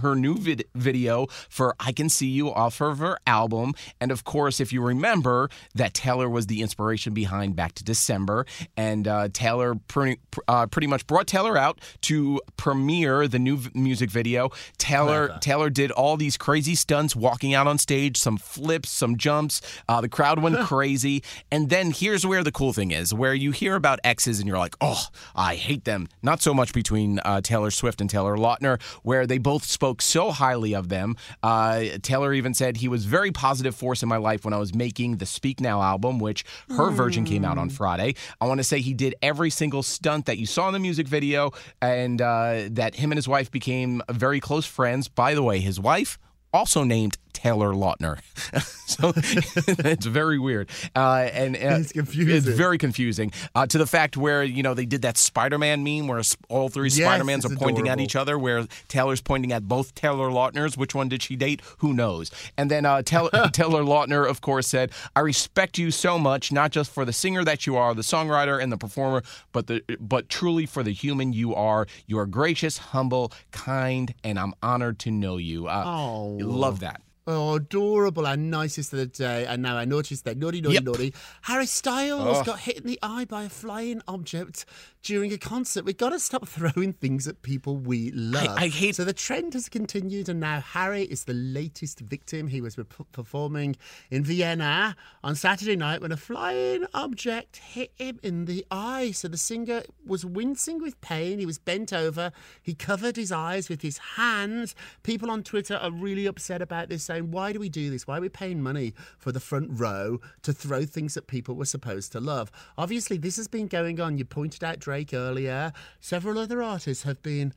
her 0.00 0.16
new 0.16 0.36
vid- 0.36 0.64
video 0.74 1.26
for 1.48 1.76
"I 1.78 1.92
Can 1.92 2.08
See 2.08 2.28
You" 2.28 2.52
off 2.52 2.80
of 2.80 2.98
her 2.98 3.18
album, 3.26 3.74
and 4.00 4.10
of 4.10 4.24
course, 4.24 4.58
if 4.58 4.72
you 4.72 4.82
remember, 4.82 5.48
that 5.76 5.94
Taylor 5.94 6.28
was 6.28 6.46
the 6.48 6.60
inspiration 6.60 7.14
behind 7.14 7.54
"Back 7.54 7.74
to 7.74 7.84
December," 7.84 8.46
and 8.76 9.06
uh, 9.06 9.28
Taylor 9.32 9.76
pretty 9.86 10.20
uh, 10.48 10.66
pretty 10.66 10.87
much 10.88 11.06
brought 11.06 11.26
Taylor 11.26 11.56
out 11.56 11.80
to 12.02 12.40
premiere 12.56 13.28
the 13.28 13.38
new 13.38 13.56
v- 13.56 13.70
music 13.74 14.10
video. 14.10 14.50
Taylor 14.78 15.36
Taylor 15.40 15.70
did 15.70 15.90
all 15.90 16.16
these 16.16 16.36
crazy 16.36 16.74
stunts 16.74 17.14
walking 17.14 17.54
out 17.54 17.66
on 17.66 17.78
stage, 17.78 18.16
some 18.16 18.36
flips, 18.36 18.90
some 18.90 19.16
jumps. 19.16 19.60
Uh, 19.88 20.00
the 20.00 20.08
crowd 20.08 20.40
went 20.40 20.58
crazy. 20.66 21.22
And 21.50 21.70
then 21.70 21.90
here's 21.90 22.26
where 22.26 22.42
the 22.42 22.52
cool 22.52 22.72
thing 22.72 22.90
is, 22.90 23.12
where 23.12 23.34
you 23.34 23.52
hear 23.52 23.74
about 23.74 24.00
exes 24.04 24.38
and 24.38 24.48
you're 24.48 24.58
like, 24.58 24.76
oh, 24.80 25.06
I 25.34 25.54
hate 25.54 25.84
them. 25.84 26.08
Not 26.22 26.42
so 26.42 26.52
much 26.54 26.72
between 26.72 27.18
uh, 27.20 27.40
Taylor 27.40 27.70
Swift 27.70 28.00
and 28.00 28.08
Taylor 28.10 28.36
Lautner, 28.36 28.80
where 29.02 29.26
they 29.26 29.38
both 29.38 29.64
spoke 29.64 30.02
so 30.02 30.30
highly 30.30 30.74
of 30.74 30.88
them. 30.88 31.16
Uh, 31.42 31.84
Taylor 32.02 32.32
even 32.32 32.54
said 32.54 32.78
he 32.78 32.88
was 32.88 33.04
very 33.04 33.30
positive 33.30 33.74
force 33.74 34.02
in 34.02 34.08
my 34.08 34.16
life 34.16 34.44
when 34.44 34.54
I 34.54 34.58
was 34.58 34.74
making 34.74 35.16
the 35.16 35.26
Speak 35.26 35.60
Now 35.60 35.82
album, 35.82 36.18
which 36.18 36.44
her 36.70 36.90
version 36.90 37.24
came 37.24 37.44
out 37.44 37.58
on 37.58 37.68
Friday. 37.70 38.14
I 38.40 38.46
want 38.46 38.58
to 38.58 38.64
say 38.64 38.80
he 38.80 38.94
did 38.94 39.14
every 39.22 39.50
single 39.50 39.82
stunt 39.82 40.26
that 40.26 40.38
you 40.38 40.46
saw 40.46 40.68
in 40.68 40.72
the 40.72 40.77
music 40.78 41.08
video, 41.08 41.52
and 41.80 42.20
uh, 42.20 42.68
that 42.70 42.96
him 42.96 43.12
and 43.12 43.18
his 43.18 43.28
wife 43.28 43.50
became 43.50 44.02
very 44.10 44.40
close 44.40 44.66
friends. 44.66 45.08
By 45.08 45.34
the 45.34 45.42
way, 45.42 45.60
his 45.60 45.78
wife 45.80 46.18
also 46.52 46.84
named 46.84 47.18
Taylor 47.42 47.72
Lautner. 47.72 48.18
so 48.86 49.12
it's 49.88 50.06
very 50.06 50.40
weird. 50.40 50.68
Uh, 50.96 51.28
and 51.32 51.54
uh, 51.54 51.58
It's 51.78 51.92
confusing. 51.92 52.34
It's 52.36 52.46
very 52.58 52.78
confusing 52.78 53.30
uh, 53.54 53.64
to 53.68 53.78
the 53.78 53.86
fact 53.86 54.16
where 54.16 54.42
you 54.42 54.64
know 54.64 54.74
they 54.74 54.86
did 54.86 55.02
that 55.02 55.16
Spider-Man 55.16 55.84
meme 55.84 56.08
where 56.08 56.20
all 56.48 56.68
three 56.68 56.88
Yes, 56.88 57.06
Spider-Mans 57.06 57.44
are 57.46 57.54
pointing 57.54 57.88
at 57.88 58.00
each 58.00 58.16
other, 58.16 58.36
where 58.38 58.66
Taylor's 58.88 59.20
pointing 59.20 59.52
at 59.52 59.68
both 59.68 59.94
Taylor 59.94 60.32
Lautners. 60.32 60.76
Which 60.76 60.96
one 60.96 61.08
did 61.08 61.22
she 61.22 61.36
date? 61.36 61.62
Who 61.78 61.94
knows? 61.94 62.32
And 62.56 62.68
then 62.72 62.84
uh, 62.84 63.02
Taylor, 63.02 63.30
Taylor 63.52 63.84
Lautner, 63.84 64.28
of 64.28 64.40
course, 64.40 64.66
said, 64.66 64.90
"I 65.14 65.20
respect 65.20 65.78
you 65.78 65.92
so 65.92 66.18
much, 66.18 66.50
not 66.50 66.72
just 66.72 66.90
for 66.92 67.04
the 67.04 67.12
singer 67.12 67.44
that 67.44 67.66
you 67.68 67.76
are, 67.76 67.94
the 67.94 68.02
songwriter 68.02 68.60
and 68.60 68.72
the 68.72 68.78
performer, 68.78 69.22
but 69.52 69.68
the 69.68 69.82
but 70.00 70.28
truly 70.28 70.66
for 70.66 70.82
the 70.82 70.92
human 70.92 71.32
you 71.32 71.54
are. 71.54 71.86
You 72.08 72.18
are 72.18 72.26
gracious, 72.26 72.78
humble, 72.78 73.30
kind, 73.52 74.12
and 74.24 74.40
I'm 74.40 74.54
honored 74.60 74.98
to 75.00 75.12
know 75.12 75.36
you." 75.36 75.68
Uh, 75.68 75.84
Oh. 75.86 76.36
love 76.40 76.80
that. 76.80 77.00
Oh, 77.30 77.56
adorable. 77.56 78.26
and 78.26 78.50
nicest 78.50 78.92
of 78.94 78.98
the 79.00 79.06
day. 79.06 79.44
Uh, 79.46 79.52
and 79.52 79.62
now 79.62 79.76
I 79.76 79.84
noticed 79.84 80.24
that 80.24 80.38
naughty, 80.38 80.62
naughty, 80.62 80.74
Yep. 80.76 80.84
naughty. 80.84 81.14
Harry 81.42 81.66
Styles 81.66 82.38
Oh. 82.38 82.42
got 82.44 82.60
hit 82.60 82.78
in 82.78 82.86
the 82.86 82.98
eye 83.02 83.26
by 83.26 83.44
a 83.44 83.48
flying 83.50 84.00
object 84.08 84.64
during 85.08 85.32
a 85.32 85.38
concert. 85.38 85.86
We've 85.86 85.96
got 85.96 86.10
to 86.10 86.20
stop 86.20 86.46
throwing 86.46 86.92
things 86.92 87.26
at 87.26 87.40
people 87.40 87.78
we 87.78 88.10
love. 88.10 88.46
I 88.58 88.68
hate- 88.68 88.94
So 88.96 89.04
the 89.06 89.14
trend 89.14 89.54
has 89.54 89.66
continued, 89.70 90.28
and 90.28 90.38
now 90.38 90.60
Harry 90.60 91.04
is 91.04 91.24
the 91.24 91.32
latest 91.32 92.00
victim. 92.00 92.48
He 92.48 92.60
was 92.60 92.76
re- 92.76 92.84
performing 93.12 93.76
in 94.10 94.22
Vienna 94.22 94.94
on 95.24 95.34
Saturday 95.34 95.76
night 95.76 96.02
when 96.02 96.12
a 96.12 96.16
flying 96.18 96.84
object 96.92 97.56
hit 97.56 97.90
him 97.96 98.20
in 98.22 98.44
the 98.44 98.66
eye. 98.70 99.12
So 99.12 99.28
the 99.28 99.38
singer 99.38 99.82
was 100.04 100.26
wincing 100.26 100.78
with 100.82 101.00
pain. 101.00 101.38
He 101.38 101.46
was 101.46 101.58
bent 101.58 101.90
over. 101.90 102.30
He 102.62 102.74
covered 102.74 103.16
his 103.16 103.32
eyes 103.32 103.70
with 103.70 103.80
his 103.80 103.96
hands. 104.16 104.74
People 105.04 105.30
on 105.30 105.42
Twitter 105.42 105.76
are 105.76 105.90
really 105.90 106.26
upset 106.26 106.60
about 106.60 106.90
this, 106.90 107.04
saying, 107.04 107.30
Why 107.30 107.54
do 107.54 107.58
we 107.60 107.70
do 107.70 107.88
this? 107.88 108.06
Why 108.06 108.18
are 108.18 108.20
we 108.20 108.28
paying 108.28 108.62
money 108.62 108.92
for 109.16 109.32
the 109.32 109.40
front 109.40 109.70
row 109.72 110.20
to 110.42 110.52
throw 110.52 110.84
things 110.84 111.16
at 111.16 111.28
people 111.28 111.54
we're 111.54 111.64
supposed 111.64 112.12
to 112.12 112.20
love? 112.20 112.50
Obviously, 112.76 113.16
this 113.16 113.36
has 113.36 113.48
been 113.48 113.68
going 113.68 113.98
on. 114.00 114.18
You 114.18 114.26
pointed 114.26 114.62
out 114.62 114.78
Drake 114.78 114.97
earlier. 115.12 115.72
Several 116.00 116.38
other 116.38 116.62
artists 116.62 117.04
have 117.04 117.22
been 117.22 117.52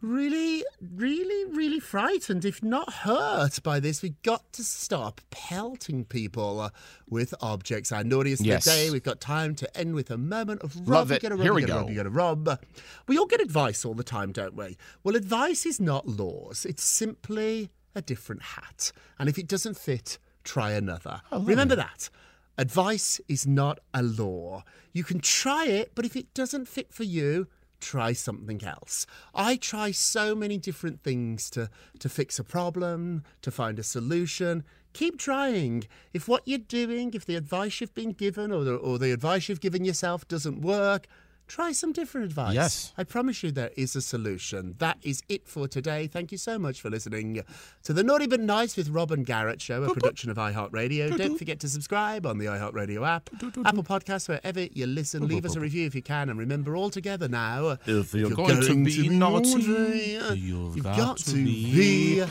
really, 0.00 0.64
really, 0.80 1.44
really 1.52 1.80
frightened, 1.80 2.44
if 2.44 2.62
not 2.62 2.92
hurt, 2.92 3.62
by 3.62 3.80
this. 3.80 4.02
We've 4.02 4.20
got 4.22 4.52
to 4.54 4.62
stop 4.64 5.20
pelting 5.30 6.04
people 6.04 6.60
uh, 6.60 6.70
with 7.08 7.34
objects. 7.40 7.92
Our 7.92 8.04
naughtiest 8.04 8.44
Yes. 8.44 8.66
of 8.66 8.72
the 8.72 8.78
day. 8.78 8.90
We've 8.90 9.02
got 9.02 9.20
time 9.20 9.54
to 9.56 9.76
end 9.78 9.94
with 9.94 10.10
a 10.10 10.18
moment 10.18 10.62
of 10.62 10.76
rob. 10.76 10.88
Love 10.88 11.12
it. 11.12 11.22
rob, 11.22 11.40
Here 11.40 11.54
we 11.54 11.62
go. 11.62 11.76
rob, 11.78 11.88
you 11.90 11.96
gotta 11.96 12.10
rob. 12.10 12.58
We 13.06 13.18
all 13.18 13.26
get 13.26 13.40
advice 13.40 13.84
all 13.84 13.94
the 13.94 14.04
time, 14.04 14.32
don't 14.32 14.54
we? 14.54 14.76
Well, 15.04 15.16
advice 15.16 15.66
is 15.66 15.80
not 15.80 16.06
laws. 16.06 16.66
It's 16.68 16.84
simply 16.84 17.70
a 17.94 18.02
different 18.02 18.42
hat. 18.42 18.92
And 19.18 19.28
if 19.28 19.38
it 19.38 19.46
doesn't 19.48 19.76
fit, 19.76 20.18
try 20.44 20.72
another. 20.72 21.20
Remember 21.32 21.74
that. 21.76 22.10
Advice 22.58 23.20
is 23.28 23.46
not 23.46 23.78
a 23.94 24.02
law. 24.02 24.64
You 24.92 25.04
can 25.04 25.20
try 25.20 25.66
it, 25.66 25.92
but 25.94 26.04
if 26.04 26.16
it 26.16 26.34
doesn't 26.34 26.66
fit 26.66 26.92
for 26.92 27.04
you, 27.04 27.46
try 27.78 28.12
something 28.12 28.64
else. 28.64 29.06
I 29.32 29.54
try 29.54 29.92
so 29.92 30.34
many 30.34 30.58
different 30.58 31.04
things 31.04 31.50
to, 31.50 31.70
to 32.00 32.08
fix 32.08 32.40
a 32.40 32.44
problem, 32.44 33.22
to 33.42 33.52
find 33.52 33.78
a 33.78 33.84
solution. 33.84 34.64
Keep 34.92 35.20
trying. 35.20 35.84
If 36.12 36.26
what 36.26 36.42
you're 36.46 36.58
doing, 36.58 37.14
if 37.14 37.24
the 37.24 37.36
advice 37.36 37.80
you've 37.80 37.94
been 37.94 38.10
given 38.10 38.50
or 38.50 38.64
the, 38.64 38.74
or 38.74 38.98
the 38.98 39.12
advice 39.12 39.48
you've 39.48 39.60
given 39.60 39.84
yourself 39.84 40.26
doesn't 40.26 40.60
work, 40.60 41.06
try 41.48 41.72
some 41.72 41.92
different 41.92 42.26
advice. 42.26 42.54
Yes. 42.54 42.92
I 42.96 43.04
promise 43.04 43.42
you 43.42 43.50
there 43.50 43.70
is 43.76 43.96
a 43.96 44.00
solution. 44.02 44.74
That 44.78 44.98
is 45.02 45.22
it 45.28 45.48
for 45.48 45.66
today. 45.66 46.06
Thank 46.06 46.30
you 46.30 46.38
so 46.38 46.58
much 46.58 46.80
for 46.80 46.90
listening 46.90 47.42
to 47.82 47.92
the 47.92 48.02
Naughty 48.02 48.26
But 48.26 48.40
Nice 48.40 48.76
with 48.76 48.90
Rob 48.90 49.10
and 49.10 49.26
Garrett 49.26 49.60
show, 49.60 49.82
a 49.82 49.92
production 49.92 50.30
of 50.30 50.36
iHeartRadio. 50.36 51.16
Don't 51.16 51.38
forget 51.38 51.58
to 51.60 51.68
subscribe 51.68 52.26
on 52.26 52.38
the 52.38 52.46
iHeartRadio 52.46 53.06
app, 53.06 53.30
Apple 53.64 53.82
Podcasts, 53.82 54.28
wherever 54.28 54.60
you 54.62 54.86
listen. 54.86 55.26
Leave 55.26 55.44
us 55.44 55.56
a 55.56 55.60
review 55.60 55.86
if 55.86 55.94
you 55.94 56.02
can. 56.02 56.28
And 56.28 56.38
remember, 56.38 56.76
all 56.76 56.90
together 56.90 57.28
now, 57.28 57.78
If 57.86 58.14
you're 58.14 58.30
going 58.30 58.60
to 58.60 58.84
be 58.84 59.08
naughty, 59.08 60.18
you've 60.34 60.82
got 60.82 61.16
to 61.18 61.34
be 61.34 62.24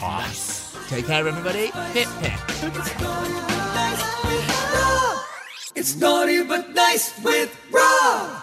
nice. 0.00 0.76
Take 0.88 1.06
care, 1.06 1.26
everybody. 1.26 1.66
Hip, 1.92 2.08
hip. 2.20 2.40
It's 5.76 5.96
naughty 5.96 6.42
but 6.44 6.74
nice 6.74 7.22
with 7.22 7.56
Rob. 7.72 8.42